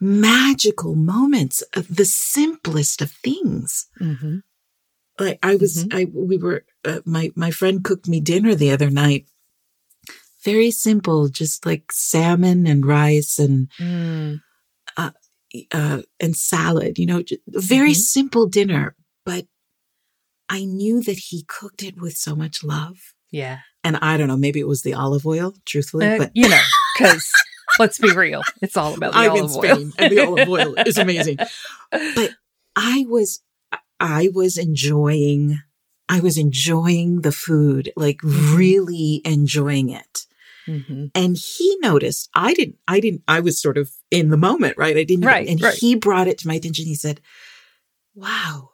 magical 0.00 0.94
moments 0.96 1.62
of 1.74 1.96
the 1.96 2.04
simplest 2.06 3.02
of 3.02 3.10
things. 3.12 3.86
hmm 3.98 4.38
Like 5.24 5.38
I 5.42 5.54
was 5.56 5.84
Mhm. 5.84 5.94
I 5.94 6.00
we 6.12 6.36
were 6.44 6.64
uh, 6.84 7.00
my 7.04 7.30
my 7.36 7.50
friend 7.50 7.76
cooked 7.88 8.08
me 8.08 8.18
dinner 8.20 8.54
the 8.54 8.70
other 8.72 8.90
night. 8.90 9.26
Very 10.44 10.70
simple, 10.72 11.28
just 11.28 11.64
like 11.64 11.84
salmon 11.92 12.66
and 12.66 12.84
rice 12.84 13.38
and 13.38 13.68
Mm. 13.78 14.40
uh, 15.70 16.02
and 16.18 16.34
salad, 16.36 16.98
you 16.98 17.06
know, 17.06 17.22
very 17.46 17.92
Mhm. 17.92 17.96
simple 18.16 18.46
dinner, 18.48 18.96
but 19.24 19.46
I 20.48 20.64
knew 20.64 21.02
that 21.02 21.18
he 21.28 21.44
cooked 21.46 21.82
it 21.82 22.00
with 22.00 22.16
so 22.16 22.34
much 22.34 22.64
love. 22.64 22.96
Yeah. 23.30 23.58
And 23.84 23.96
I 23.98 24.16
don't 24.16 24.28
know, 24.28 24.36
maybe 24.36 24.60
it 24.60 24.66
was 24.68 24.82
the 24.82 24.94
olive 24.94 25.26
oil, 25.26 25.54
truthfully, 25.66 26.06
Uh, 26.06 26.18
but 26.18 26.30
you 26.34 26.48
know, 26.48 26.60
because 26.96 27.30
let's 27.78 27.98
be 27.98 28.12
real, 28.12 28.42
it's 28.62 28.76
all 28.76 28.94
about 28.94 29.12
the 29.12 29.18
I'm 29.18 29.36
in 29.36 29.42
olive 29.44 29.50
Spain 29.52 29.86
oil. 29.86 29.92
and 29.98 30.12
the 30.12 30.20
olive 30.26 30.48
oil 30.48 30.74
is 30.86 30.96
amazing. 31.06 31.36
But 31.90 32.30
I 32.74 33.04
was, 33.08 33.40
I 34.02 34.28
was 34.34 34.58
enjoying, 34.58 35.60
I 36.08 36.18
was 36.20 36.36
enjoying 36.36 37.20
the 37.20 37.30
food, 37.32 37.92
like 37.96 38.18
Mhm. 38.18 38.56
really 38.56 39.22
enjoying 39.24 39.90
it. 39.90 40.26
hmm 40.66 41.06
And 41.14 41.36
he 41.36 41.76
noticed, 41.80 42.28
I 42.34 42.52
didn't, 42.54 42.76
I 42.88 42.98
didn't, 43.00 43.22
I 43.28 43.40
was 43.40 43.60
sort 43.60 43.78
of 43.78 43.90
in 44.10 44.30
the 44.30 44.36
moment, 44.36 44.76
right? 44.76 44.96
I 44.96 45.04
didn't, 45.04 45.24
Right, 45.24 45.48
and 45.48 45.60
right. 45.62 45.78
he 45.78 45.94
brought 45.94 46.26
it 46.28 46.38
to 46.38 46.48
my 46.48 46.54
attention. 46.54 46.84
He 46.86 46.94
said, 46.94 47.20
wow, 48.14 48.70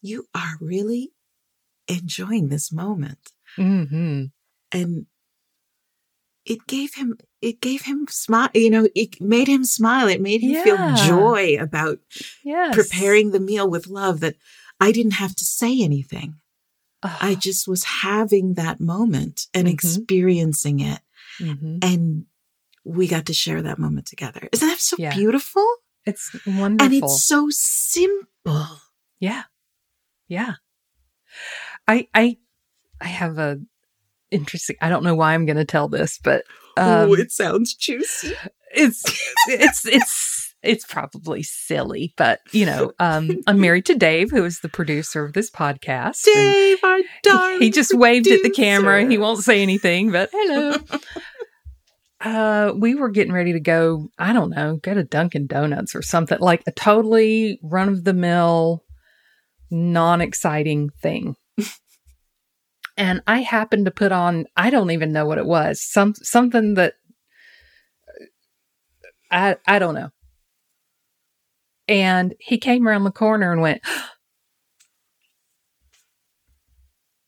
you 0.00 0.26
are 0.34 0.56
really 0.60 1.12
enjoying 1.88 2.48
this 2.48 2.72
moment. 2.72 3.32
hmm 3.56 4.24
And 4.72 5.06
it 6.46 6.66
gave 6.66 6.94
him, 6.94 7.18
it 7.44 7.60
gave 7.60 7.82
him 7.82 8.06
smile, 8.08 8.48
you 8.54 8.70
know, 8.70 8.88
it 8.94 9.20
made 9.20 9.48
him 9.48 9.64
smile. 9.64 10.08
It 10.08 10.20
made 10.20 10.40
him 10.42 10.52
Yeah. 10.52 10.64
feel 10.64 10.94
joy 10.96 11.56
about 11.60 11.98
Yes. 12.42 12.74
preparing 12.74 13.30
the 13.30 13.40
meal 13.40 13.68
with 13.68 13.86
love 13.86 14.20
that 14.20 14.36
I 14.80 14.92
didn't 14.92 15.12
have 15.22 15.34
to 15.36 15.44
say 15.44 15.82
anything. 15.82 16.36
Oh, 17.02 17.16
I 17.20 17.34
just 17.34 17.68
was 17.68 17.84
having 17.84 18.54
that 18.54 18.80
moment 18.80 19.46
and 19.54 19.66
Mhm. 19.68 19.72
experiencing 19.74 20.80
it. 20.80 21.00
mhm. 21.40 21.78
and 21.82 22.26
we 22.84 23.06
got 23.08 23.26
to 23.26 23.34
share 23.34 23.60
that 23.62 23.78
moment 23.78 24.06
together. 24.06 24.48
Isn't 24.52 24.68
that 24.68 24.78
so 24.80 24.96
Yeah. 24.98 25.14
beautiful? 25.14 25.66
It's 26.06 26.30
wonderful. 26.46 26.84
And 26.84 26.94
it's 26.94 27.24
so 27.26 27.48
simple. 27.50 28.68
Yeah. 29.18 29.44
Yeah. 30.28 30.54
I 31.88 32.08
I 32.14 32.36
I 33.00 33.06
have 33.08 33.38
a 33.38 33.60
interesting 34.30 34.76
I 34.80 34.88
don't 34.90 35.02
know 35.04 35.14
why 35.14 35.34
I'm 35.34 35.46
gonna 35.46 35.64
tell 35.64 35.88
this, 35.88 36.18
but 36.22 36.44
um, 36.76 37.10
oh, 37.10 37.14
it 37.14 37.30
sounds 37.30 37.74
juicy. 37.74 38.34
it's 38.74 39.02
it's 39.48 39.86
it's 39.86 40.54
it's 40.62 40.84
probably 40.86 41.42
silly, 41.42 42.14
but 42.16 42.40
you 42.52 42.66
know, 42.66 42.92
um 42.98 43.42
I'm 43.46 43.60
married 43.60 43.86
to 43.86 43.94
Dave, 43.94 44.30
who 44.30 44.44
is 44.44 44.60
the 44.60 44.68
producer 44.68 45.24
of 45.24 45.32
this 45.32 45.50
podcast. 45.50 46.24
Dave, 46.24 46.82
our 46.82 46.98
darling. 47.22 47.60
he 47.60 47.70
just 47.70 47.94
waved 47.94 48.28
at 48.28 48.42
the 48.42 48.50
camera. 48.50 49.06
He 49.06 49.18
won't 49.18 49.44
say 49.44 49.62
anything, 49.62 50.10
but 50.10 50.30
hello. 50.32 50.76
uh, 52.20 52.72
we 52.76 52.94
were 52.94 53.10
getting 53.10 53.32
ready 53.32 53.52
to 53.52 53.60
go, 53.60 54.08
I 54.18 54.32
don't 54.32 54.50
know, 54.50 54.76
go 54.76 54.94
to 54.94 55.04
Dunkin' 55.04 55.46
Donuts 55.46 55.94
or 55.94 56.02
something 56.02 56.38
like 56.40 56.62
a 56.66 56.72
totally 56.72 57.58
run 57.62 57.88
of 57.88 58.04
the 58.04 58.14
mill, 58.14 58.82
non 59.70 60.20
exciting 60.20 60.90
thing. 61.02 61.36
And 62.96 63.22
I 63.26 63.40
happened 63.40 63.86
to 63.86 63.90
put 63.90 64.12
on, 64.12 64.46
I 64.56 64.70
don't 64.70 64.90
even 64.90 65.12
know 65.12 65.26
what 65.26 65.38
it 65.38 65.46
was, 65.46 65.82
some 65.82 66.14
something 66.14 66.74
that 66.74 66.94
I 69.30 69.56
I 69.66 69.78
don't 69.78 69.94
know. 69.94 70.10
And 71.86 72.34
he 72.38 72.58
came 72.58 72.88
around 72.88 73.04
the 73.04 73.10
corner 73.10 73.52
and 73.52 73.60
went, 73.60 73.82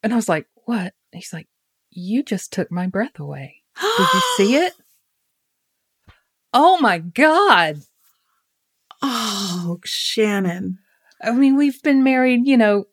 and 0.02 0.12
I 0.12 0.16
was 0.16 0.28
like, 0.28 0.46
"What?" 0.64 0.94
He's 1.12 1.32
like, 1.32 1.48
"You 1.90 2.22
just 2.22 2.52
took 2.52 2.70
my 2.70 2.86
breath 2.86 3.18
away. 3.18 3.62
Did 3.80 4.06
you 4.14 4.20
see 4.36 4.56
it?" 4.56 4.72
Oh 6.58 6.78
my 6.80 6.98
god! 6.98 7.82
Oh, 9.02 9.78
Shannon. 9.84 10.78
I 11.22 11.32
mean, 11.32 11.56
we've 11.56 11.82
been 11.82 12.02
married, 12.02 12.46
you 12.46 12.56
know, 12.56 12.86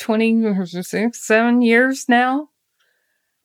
twenty 0.00 0.44
or 0.44 0.66
six, 0.66 1.24
seven 1.24 1.62
years 1.62 2.06
now, 2.08 2.48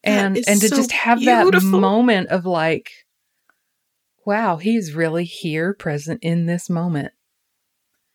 and 0.04 0.38
and 0.48 0.62
to 0.62 0.68
so 0.70 0.76
just 0.76 0.92
have 0.92 1.20
beautiful. 1.20 1.52
that 1.52 1.64
moment 1.64 2.30
of 2.30 2.46
like, 2.46 2.92
wow, 4.26 4.58
he's 4.58 4.94
really 4.94 5.26
here, 5.26 5.74
present 5.74 6.20
in 6.24 6.48
this 6.48 6.70
moment. 6.70 7.12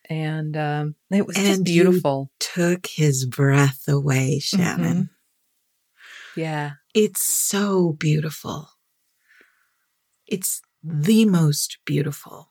And 0.08 0.56
um, 0.56 0.96
it 1.12 1.24
was 1.24 1.36
just 1.36 1.58
And 1.58 1.68
you 1.68 1.84
beautiful. 1.84 2.32
Took 2.40 2.88
his 2.88 3.26
breath 3.26 3.84
away, 3.86 4.40
Shannon. 4.40 5.10
Yeah. 6.34 6.72
It's 6.94 7.22
so 7.24 7.92
beautiful. 7.92 8.70
It's 10.26 10.62
the 10.82 11.26
most 11.26 11.78
beautiful. 11.84 12.49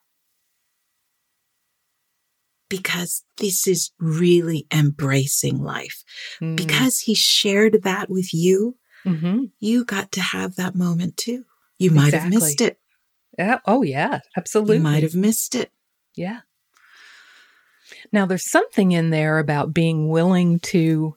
Because 2.70 3.24
this 3.38 3.68
is 3.68 3.92
really 4.00 4.68
embracing 4.72 5.62
life. 5.62 6.04
Mm. 6.42 6.56
Because 6.56 7.00
he 7.00 7.16
shared 7.16 7.82
that 7.84 8.10
with 8.10 8.34
you, 8.34 8.78
Mhm. 9.06 9.52
you 9.60 9.84
got 9.86 10.12
to 10.14 10.22
have 10.22 10.56
that 10.56 10.76
moment 10.76 11.18
too. 11.18 11.46
You 11.78 11.92
might 11.92 12.14
have 12.14 12.30
missed 12.30 12.62
it. 12.62 12.80
Yeah. 13.38 13.60
Oh, 13.66 13.82
yeah. 13.84 14.20
Absolutely. 14.38 14.78
You 14.78 14.84
might 14.84 15.04
have 15.04 15.16
missed 15.16 15.56
it. 15.56 15.72
Yeah. 16.16 16.42
Now, 18.12 18.26
there's 18.26 18.50
something 18.52 18.92
in 18.92 19.10
there 19.10 19.40
about 19.40 19.74
being 19.74 20.10
willing 20.10 20.60
to 20.60 21.16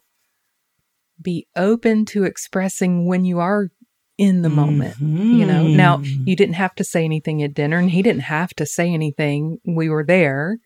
be 1.20 1.46
open 1.56 2.04
to 2.06 2.24
expressing 2.24 3.06
when 3.06 3.24
you 3.24 3.40
are 3.40 3.70
in 4.18 4.42
the 4.42 4.48
moment. 4.48 4.98
You 5.00 5.44
know, 5.46 5.66
now 5.66 5.98
Mhm. 5.98 6.26
you 6.26 6.36
didn't 6.36 6.54
have 6.54 6.74
to 6.76 6.84
say 6.84 7.04
anything 7.04 7.42
at 7.42 7.54
dinner, 7.54 7.78
and 7.78 7.90
he 7.90 8.02
didn't 8.02 8.22
have 8.22 8.54
to 8.54 8.66
say 8.66 8.92
anything. 8.92 9.58
We 9.64 9.88
were 9.88 10.04
there. 10.04 10.58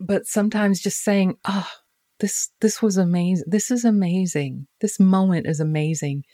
But 0.00 0.26
sometimes 0.26 0.80
just 0.80 1.02
saying, 1.02 1.36
oh, 1.44 1.68
this 2.20 2.50
this 2.60 2.82
was 2.82 2.96
amazing. 2.96 3.46
This 3.48 3.70
is 3.70 3.84
amazing. 3.84 4.66
This 4.80 4.98
moment 5.00 5.46
is 5.46 5.60
amazing 5.60 6.24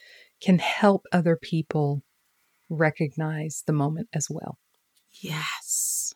can 0.44 0.58
help 0.58 1.06
other 1.10 1.36
people 1.36 2.02
recognize 2.68 3.62
the 3.66 3.72
moment 3.72 4.08
as 4.12 4.28
well. 4.30 4.58
Yes. 5.20 6.14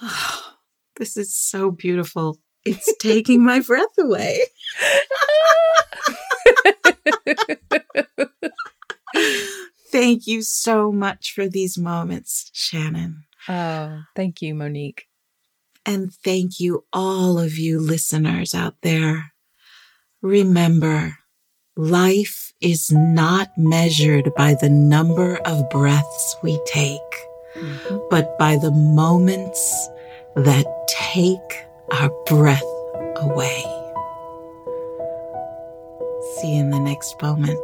Oh, 0.00 0.54
this 0.96 1.16
is 1.16 1.36
so 1.36 1.70
beautiful. 1.70 2.38
It's 2.64 2.96
taking 2.98 3.44
my 3.44 3.60
breath 3.60 3.98
away. 3.98 4.40
Thank 9.90 10.26
you 10.26 10.40
so 10.42 10.90
much 10.90 11.34
for 11.34 11.48
these 11.48 11.76
moments, 11.76 12.50
Shannon. 12.54 13.24
Oh, 13.46 14.00
thank 14.16 14.40
you, 14.40 14.54
Monique. 14.54 15.06
And 15.84 16.12
thank 16.12 16.60
you, 16.60 16.84
all 16.92 17.38
of 17.38 17.58
you 17.58 17.80
listeners 17.80 18.54
out 18.54 18.76
there. 18.82 19.32
Remember, 20.22 21.16
life 21.76 22.52
is 22.60 22.92
not 22.92 23.50
measured 23.56 24.32
by 24.36 24.54
the 24.54 24.70
number 24.70 25.36
of 25.38 25.68
breaths 25.70 26.36
we 26.42 26.60
take, 26.66 27.00
Mhm. 27.56 28.08
but 28.10 28.38
by 28.38 28.56
the 28.56 28.70
moments 28.70 29.88
that 30.36 30.66
take 30.88 31.66
our 31.90 32.10
breath 32.26 32.62
away. 33.16 33.64
See 36.36 36.54
you 36.54 36.60
in 36.60 36.70
the 36.70 36.78
next 36.80 37.20
moment. 37.20 37.60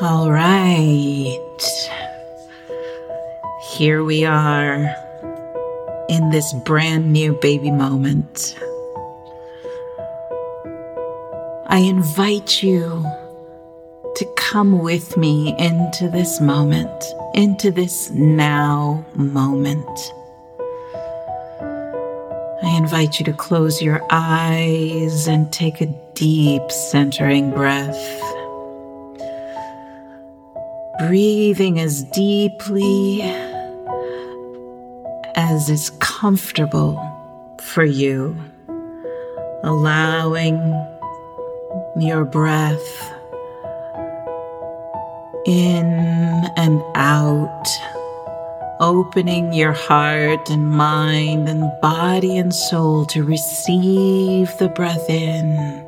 All 0.00 0.30
right. 0.30 1.40
Here 3.72 4.04
we 4.04 4.24
are 4.24 4.94
in 6.08 6.30
this 6.30 6.54
brand 6.64 7.12
new 7.12 7.32
baby 7.32 7.72
moment. 7.72 8.56
I 11.66 11.78
invite 11.78 12.62
you 12.62 13.04
to 14.14 14.34
come 14.36 14.78
with 14.78 15.16
me 15.16 15.56
into 15.58 16.08
this 16.08 16.40
moment, 16.40 17.04
into 17.34 17.72
this 17.72 18.08
now 18.10 19.04
moment. 19.16 20.12
I 22.62 22.76
invite 22.76 23.18
you 23.18 23.24
to 23.24 23.32
close 23.32 23.82
your 23.82 24.00
eyes 24.10 25.26
and 25.26 25.52
take 25.52 25.80
a 25.80 25.92
deep 26.14 26.70
centering 26.70 27.50
breath. 27.50 28.27
Breathing 31.08 31.80
as 31.80 32.02
deeply 32.02 33.22
as 35.34 35.70
is 35.70 35.88
comfortable 36.00 37.00
for 37.62 37.82
you, 37.82 38.36
allowing 39.64 40.58
your 41.96 42.26
breath 42.26 43.10
in 45.46 45.86
and 46.58 46.82
out, 46.94 47.66
opening 48.78 49.54
your 49.54 49.72
heart 49.72 50.50
and 50.50 50.68
mind 50.68 51.48
and 51.48 51.72
body 51.80 52.36
and 52.36 52.54
soul 52.54 53.06
to 53.06 53.24
receive 53.24 54.54
the 54.58 54.68
breath 54.68 55.08
in 55.08 55.87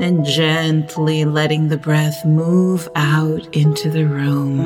and 0.00 0.24
gently 0.24 1.24
letting 1.24 1.68
the 1.68 1.76
breath 1.76 2.24
move 2.24 2.88
out 2.94 3.46
into 3.54 3.90
the 3.90 4.04
room. 4.04 4.60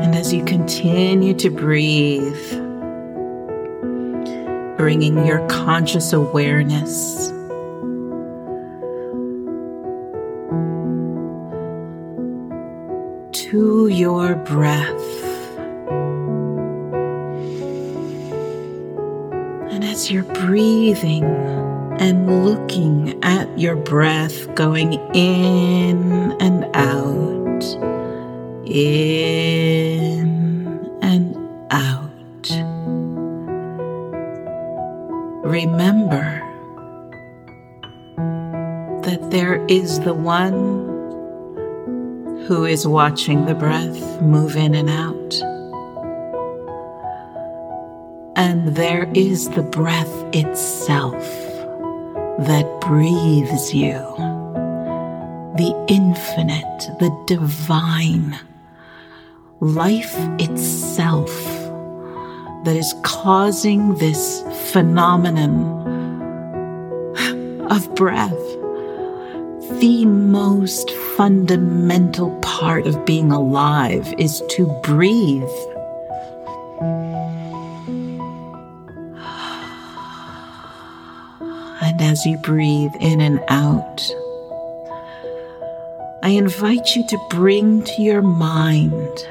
And 0.00 0.14
as 0.14 0.32
you 0.32 0.44
continue 0.44 1.34
to 1.34 1.50
breathe, 1.50 2.50
bringing 4.76 5.26
your 5.26 5.44
conscious 5.48 6.12
awareness 6.12 7.30
to 13.32 13.88
your 13.88 14.36
breath. 14.36 15.07
You're 20.10 20.22
breathing 20.22 21.22
and 21.24 22.42
looking 22.42 23.22
at 23.22 23.58
your 23.58 23.76
breath 23.76 24.54
going 24.54 24.94
in 25.14 26.32
and 26.40 26.64
out, 26.74 27.62
in 28.64 30.28
and 31.02 31.36
out, 31.70 32.48
remember 35.44 36.40
that 39.02 39.30
there 39.30 39.62
is 39.66 40.00
the 40.00 40.14
one 40.14 40.86
who 42.46 42.64
is 42.64 42.86
watching 42.86 43.44
the 43.44 43.54
breath 43.54 44.22
move 44.22 44.56
in 44.56 44.74
and 44.74 44.88
out. 44.88 45.47
And 48.38 48.76
there 48.76 49.10
is 49.14 49.50
the 49.50 49.62
breath 49.62 50.24
itself 50.32 51.22
that 52.46 52.80
breathes 52.80 53.74
you, 53.74 53.98
the 55.58 55.74
infinite, 55.88 56.88
the 57.00 57.10
divine, 57.26 58.38
life 59.60 60.14
itself 60.38 61.28
that 62.64 62.76
is 62.76 62.94
causing 63.02 63.96
this 63.96 64.42
phenomenon 64.70 65.84
of 67.70 67.94
breath 67.96 68.58
the 69.80 70.06
most 70.06 70.90
fundamental 71.16 72.30
part 72.40 72.86
of 72.86 73.04
being 73.04 73.30
alive 73.30 74.12
is 74.18 74.42
to 74.48 74.66
breathe. 74.82 75.44
And 81.98 82.12
as 82.12 82.24
you 82.24 82.36
breathe 82.36 82.94
in 83.00 83.20
and 83.20 83.40
out, 83.48 84.08
I 86.22 86.28
invite 86.28 86.94
you 86.94 87.04
to 87.08 87.18
bring 87.28 87.82
to 87.82 88.02
your 88.02 88.22
mind 88.22 89.26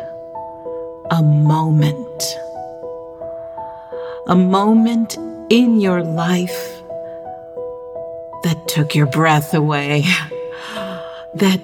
a 1.10 1.24
moment, 1.24 2.24
a 4.28 4.36
moment 4.36 5.16
in 5.50 5.80
your 5.80 6.04
life 6.04 6.82
that 8.44 8.62
took 8.68 8.94
your 8.94 9.06
breath 9.06 9.54
away, 9.54 10.04
that 11.36 11.62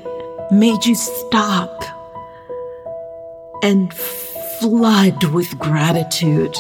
made 0.52 0.86
you 0.86 0.96
stop 0.96 1.84
and 3.62 3.94
flood 3.94 5.22
with 5.26 5.50
gratitude 5.60 6.56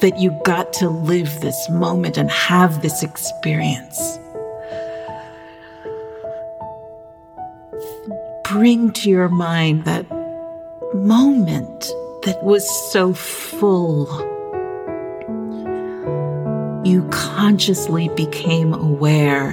that 0.00 0.18
you 0.18 0.38
got 0.44 0.72
to 0.74 0.88
live 0.88 1.40
this 1.40 1.68
moment 1.70 2.16
and 2.16 2.30
have 2.30 2.82
this 2.82 3.02
experience. 3.02 4.18
Bring 8.44 8.92
to 8.92 9.10
your 9.10 9.28
mind 9.28 9.84
that 9.84 10.06
moment 10.94 11.80
that 12.24 12.42
was 12.42 12.68
so 12.90 13.12
full 13.12 14.08
you 16.84 17.06
consciously 17.10 18.08
became 18.16 18.72
aware 18.74 19.52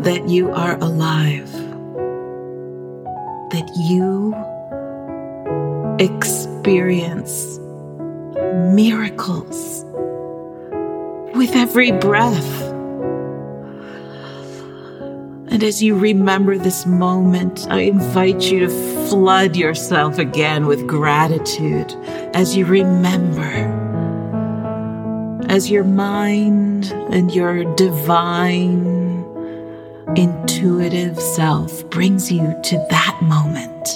that 0.00 0.28
you 0.28 0.50
are 0.52 0.78
alive, 0.78 1.52
that 3.50 3.68
you 3.76 4.32
experience 5.98 6.47
miracles 8.74 9.84
with 11.34 11.54
every 11.54 11.92
breath. 11.92 12.62
And 15.50 15.64
as 15.64 15.82
you 15.82 15.98
remember 15.98 16.58
this 16.58 16.86
moment, 16.86 17.66
I 17.70 17.80
invite 17.80 18.42
you 18.50 18.60
to 18.60 19.08
flood 19.08 19.56
yourself 19.56 20.18
again 20.18 20.66
with 20.66 20.86
gratitude 20.86 21.92
as 22.34 22.56
you 22.56 22.66
remember, 22.66 23.42
as 25.48 25.70
your 25.70 25.84
mind 25.84 26.92
and 27.10 27.34
your 27.34 27.64
divine, 27.74 29.24
intuitive 30.16 31.18
self 31.18 31.88
brings 31.90 32.30
you 32.30 32.54
to 32.64 32.86
that 32.90 33.18
moment. 33.22 33.88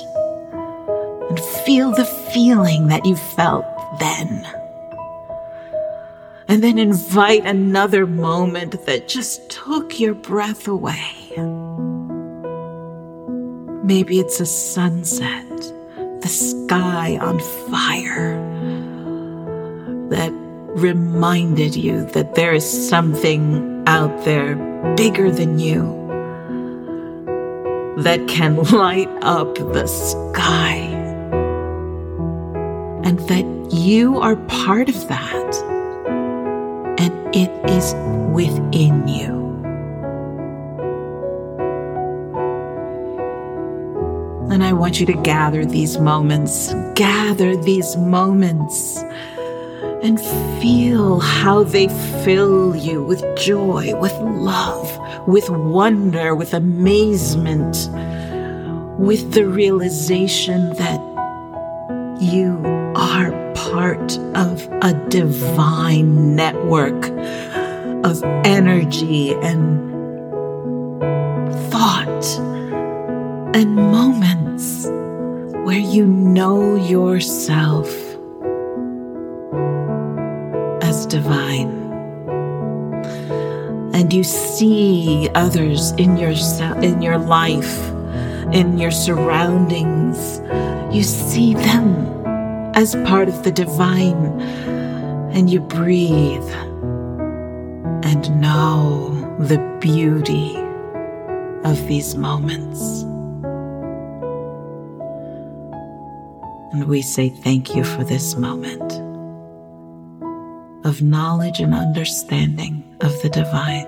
And 1.28 1.38
feel 1.64 1.90
the 1.92 2.21
feeling 2.32 2.88
that 2.88 3.04
you 3.04 3.16
felt 3.16 3.64
then. 3.98 4.46
And 6.48 6.62
then 6.62 6.78
invite 6.78 7.46
another 7.46 8.06
moment 8.06 8.84
that 8.86 9.08
just 9.08 9.50
took 9.50 9.98
your 9.98 10.14
breath 10.14 10.68
away. 10.68 11.32
Maybe 13.84 14.20
it's 14.20 14.40
a 14.40 14.46
sunset, 14.46 15.48
the 16.20 16.28
sky 16.28 17.16
on 17.18 17.38
fire 17.70 18.38
that 20.10 20.32
reminded 20.74 21.74
you 21.74 22.04
that 22.12 22.34
there 22.34 22.54
is 22.54 22.88
something 22.88 23.82
out 23.86 24.24
there 24.24 24.56
bigger 24.96 25.30
than 25.30 25.58
you 25.58 26.02
that 27.98 28.26
can 28.28 28.62
light 28.72 29.10
up 29.22 29.54
the 29.56 29.86
sky 29.86 30.91
that 33.32 33.72
you 33.72 34.18
are 34.18 34.36
part 34.36 34.90
of 34.90 35.08
that 35.08 35.54
and 36.98 37.34
it 37.34 37.50
is 37.70 37.94
within 38.30 39.08
you. 39.08 39.32
And 44.52 44.62
I 44.62 44.74
want 44.74 45.00
you 45.00 45.06
to 45.06 45.14
gather 45.14 45.64
these 45.64 45.96
moments, 45.96 46.74
gather 46.94 47.56
these 47.56 47.96
moments, 47.96 48.98
and 50.02 50.20
feel 50.60 51.18
how 51.20 51.62
they 51.62 51.88
fill 52.24 52.76
you 52.76 53.02
with 53.02 53.24
joy, 53.38 53.98
with 53.98 54.12
love, 54.12 55.26
with 55.26 55.48
wonder, 55.48 56.34
with 56.34 56.52
amazement, 56.52 57.88
with 58.98 59.32
the 59.32 59.46
realization 59.46 60.74
that 60.74 61.00
you 62.20 62.81
are 63.02 63.32
part 63.54 64.16
of 64.36 64.68
a 64.80 64.94
divine 65.08 66.36
network 66.36 67.08
of 68.04 68.22
energy 68.44 69.34
and 69.34 69.90
thought 71.72 72.38
and 73.56 73.74
moments 73.74 74.86
where 75.66 75.80
you 75.80 76.06
know 76.06 76.76
yourself 76.76 77.88
as 80.80 81.04
divine. 81.06 81.82
And 83.94 84.12
you 84.12 84.22
see 84.22 85.28
others 85.34 85.90
in 85.92 86.16
your, 86.16 86.34
in 86.82 87.02
your 87.02 87.18
life, 87.18 87.90
in 88.52 88.78
your 88.78 88.92
surroundings. 88.92 90.40
You 90.94 91.02
see 91.02 91.54
them 91.54 92.21
as 92.74 92.94
part 93.04 93.28
of 93.28 93.42
the 93.42 93.52
divine, 93.52 94.40
and 95.32 95.50
you 95.50 95.60
breathe 95.60 96.48
and 98.04 98.40
know 98.40 99.36
the 99.38 99.58
beauty 99.80 100.56
of 101.64 101.86
these 101.86 102.14
moments. 102.14 103.02
And 106.72 106.84
we 106.86 107.02
say 107.02 107.28
thank 107.28 107.74
you 107.74 107.84
for 107.84 108.04
this 108.04 108.36
moment 108.36 108.92
of 110.86 111.02
knowledge 111.02 111.60
and 111.60 111.74
understanding 111.74 112.82
of 113.02 113.20
the 113.22 113.28
divine. 113.28 113.86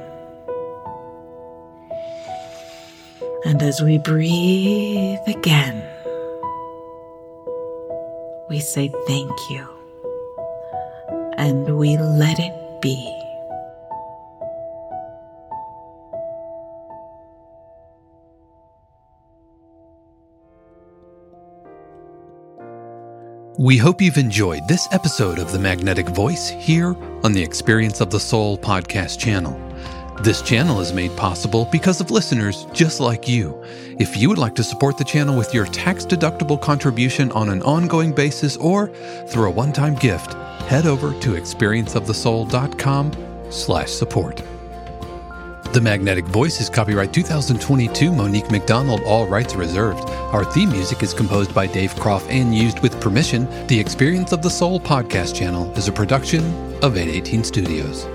And 3.46 3.62
as 3.62 3.80
we 3.80 3.98
breathe 3.98 5.20
again, 5.26 5.93
we 8.54 8.60
say 8.60 8.86
thank 9.08 9.50
you 9.50 9.66
and 11.36 11.76
we 11.76 11.96
let 11.96 12.38
it 12.38 12.54
be. 12.80 13.10
We 23.58 23.76
hope 23.76 24.00
you've 24.00 24.18
enjoyed 24.18 24.68
this 24.68 24.86
episode 24.92 25.40
of 25.40 25.50
The 25.50 25.58
Magnetic 25.58 26.08
Voice 26.10 26.48
here 26.48 26.94
on 27.24 27.32
the 27.32 27.42
Experience 27.42 28.00
of 28.00 28.12
the 28.12 28.20
Soul 28.20 28.56
podcast 28.56 29.18
channel. 29.18 29.58
This 30.22 30.42
channel 30.42 30.80
is 30.80 30.92
made 30.92 31.14
possible 31.16 31.68
because 31.70 32.00
of 32.00 32.10
listeners 32.10 32.66
just 32.72 33.00
like 33.00 33.28
you. 33.28 33.62
If 33.98 34.16
you 34.16 34.28
would 34.28 34.38
like 34.38 34.54
to 34.54 34.62
support 34.64 34.96
the 34.96 35.04
channel 35.04 35.36
with 35.36 35.52
your 35.52 35.66
tax-deductible 35.66 36.60
contribution 36.60 37.32
on 37.32 37.48
an 37.48 37.62
ongoing 37.62 38.12
basis 38.12 38.56
or 38.56 38.88
through 39.28 39.48
a 39.48 39.50
one-time 39.50 39.96
gift, 39.96 40.34
head 40.68 40.86
over 40.86 41.18
to 41.20 41.34
experienceofthesoul.com 41.34 43.12
slash 43.50 43.90
support. 43.90 44.42
The 45.72 45.80
Magnetic 45.80 46.26
Voice 46.26 46.60
is 46.60 46.70
copyright 46.70 47.12
2022 47.12 48.12
Monique 48.12 48.50
McDonald, 48.52 49.00
all 49.04 49.26
rights 49.26 49.56
reserved. 49.56 50.08
Our 50.08 50.44
theme 50.44 50.70
music 50.70 51.02
is 51.02 51.12
composed 51.12 51.52
by 51.52 51.66
Dave 51.66 51.92
Kropf 51.94 52.24
and 52.30 52.54
used 52.54 52.78
with 52.78 53.00
permission. 53.00 53.48
The 53.66 53.80
Experience 53.80 54.30
of 54.30 54.42
the 54.42 54.50
Soul 54.50 54.78
podcast 54.78 55.34
channel 55.34 55.72
is 55.76 55.88
a 55.88 55.92
production 55.92 56.44
of 56.84 56.96
818 56.96 57.42
Studios. 57.42 58.06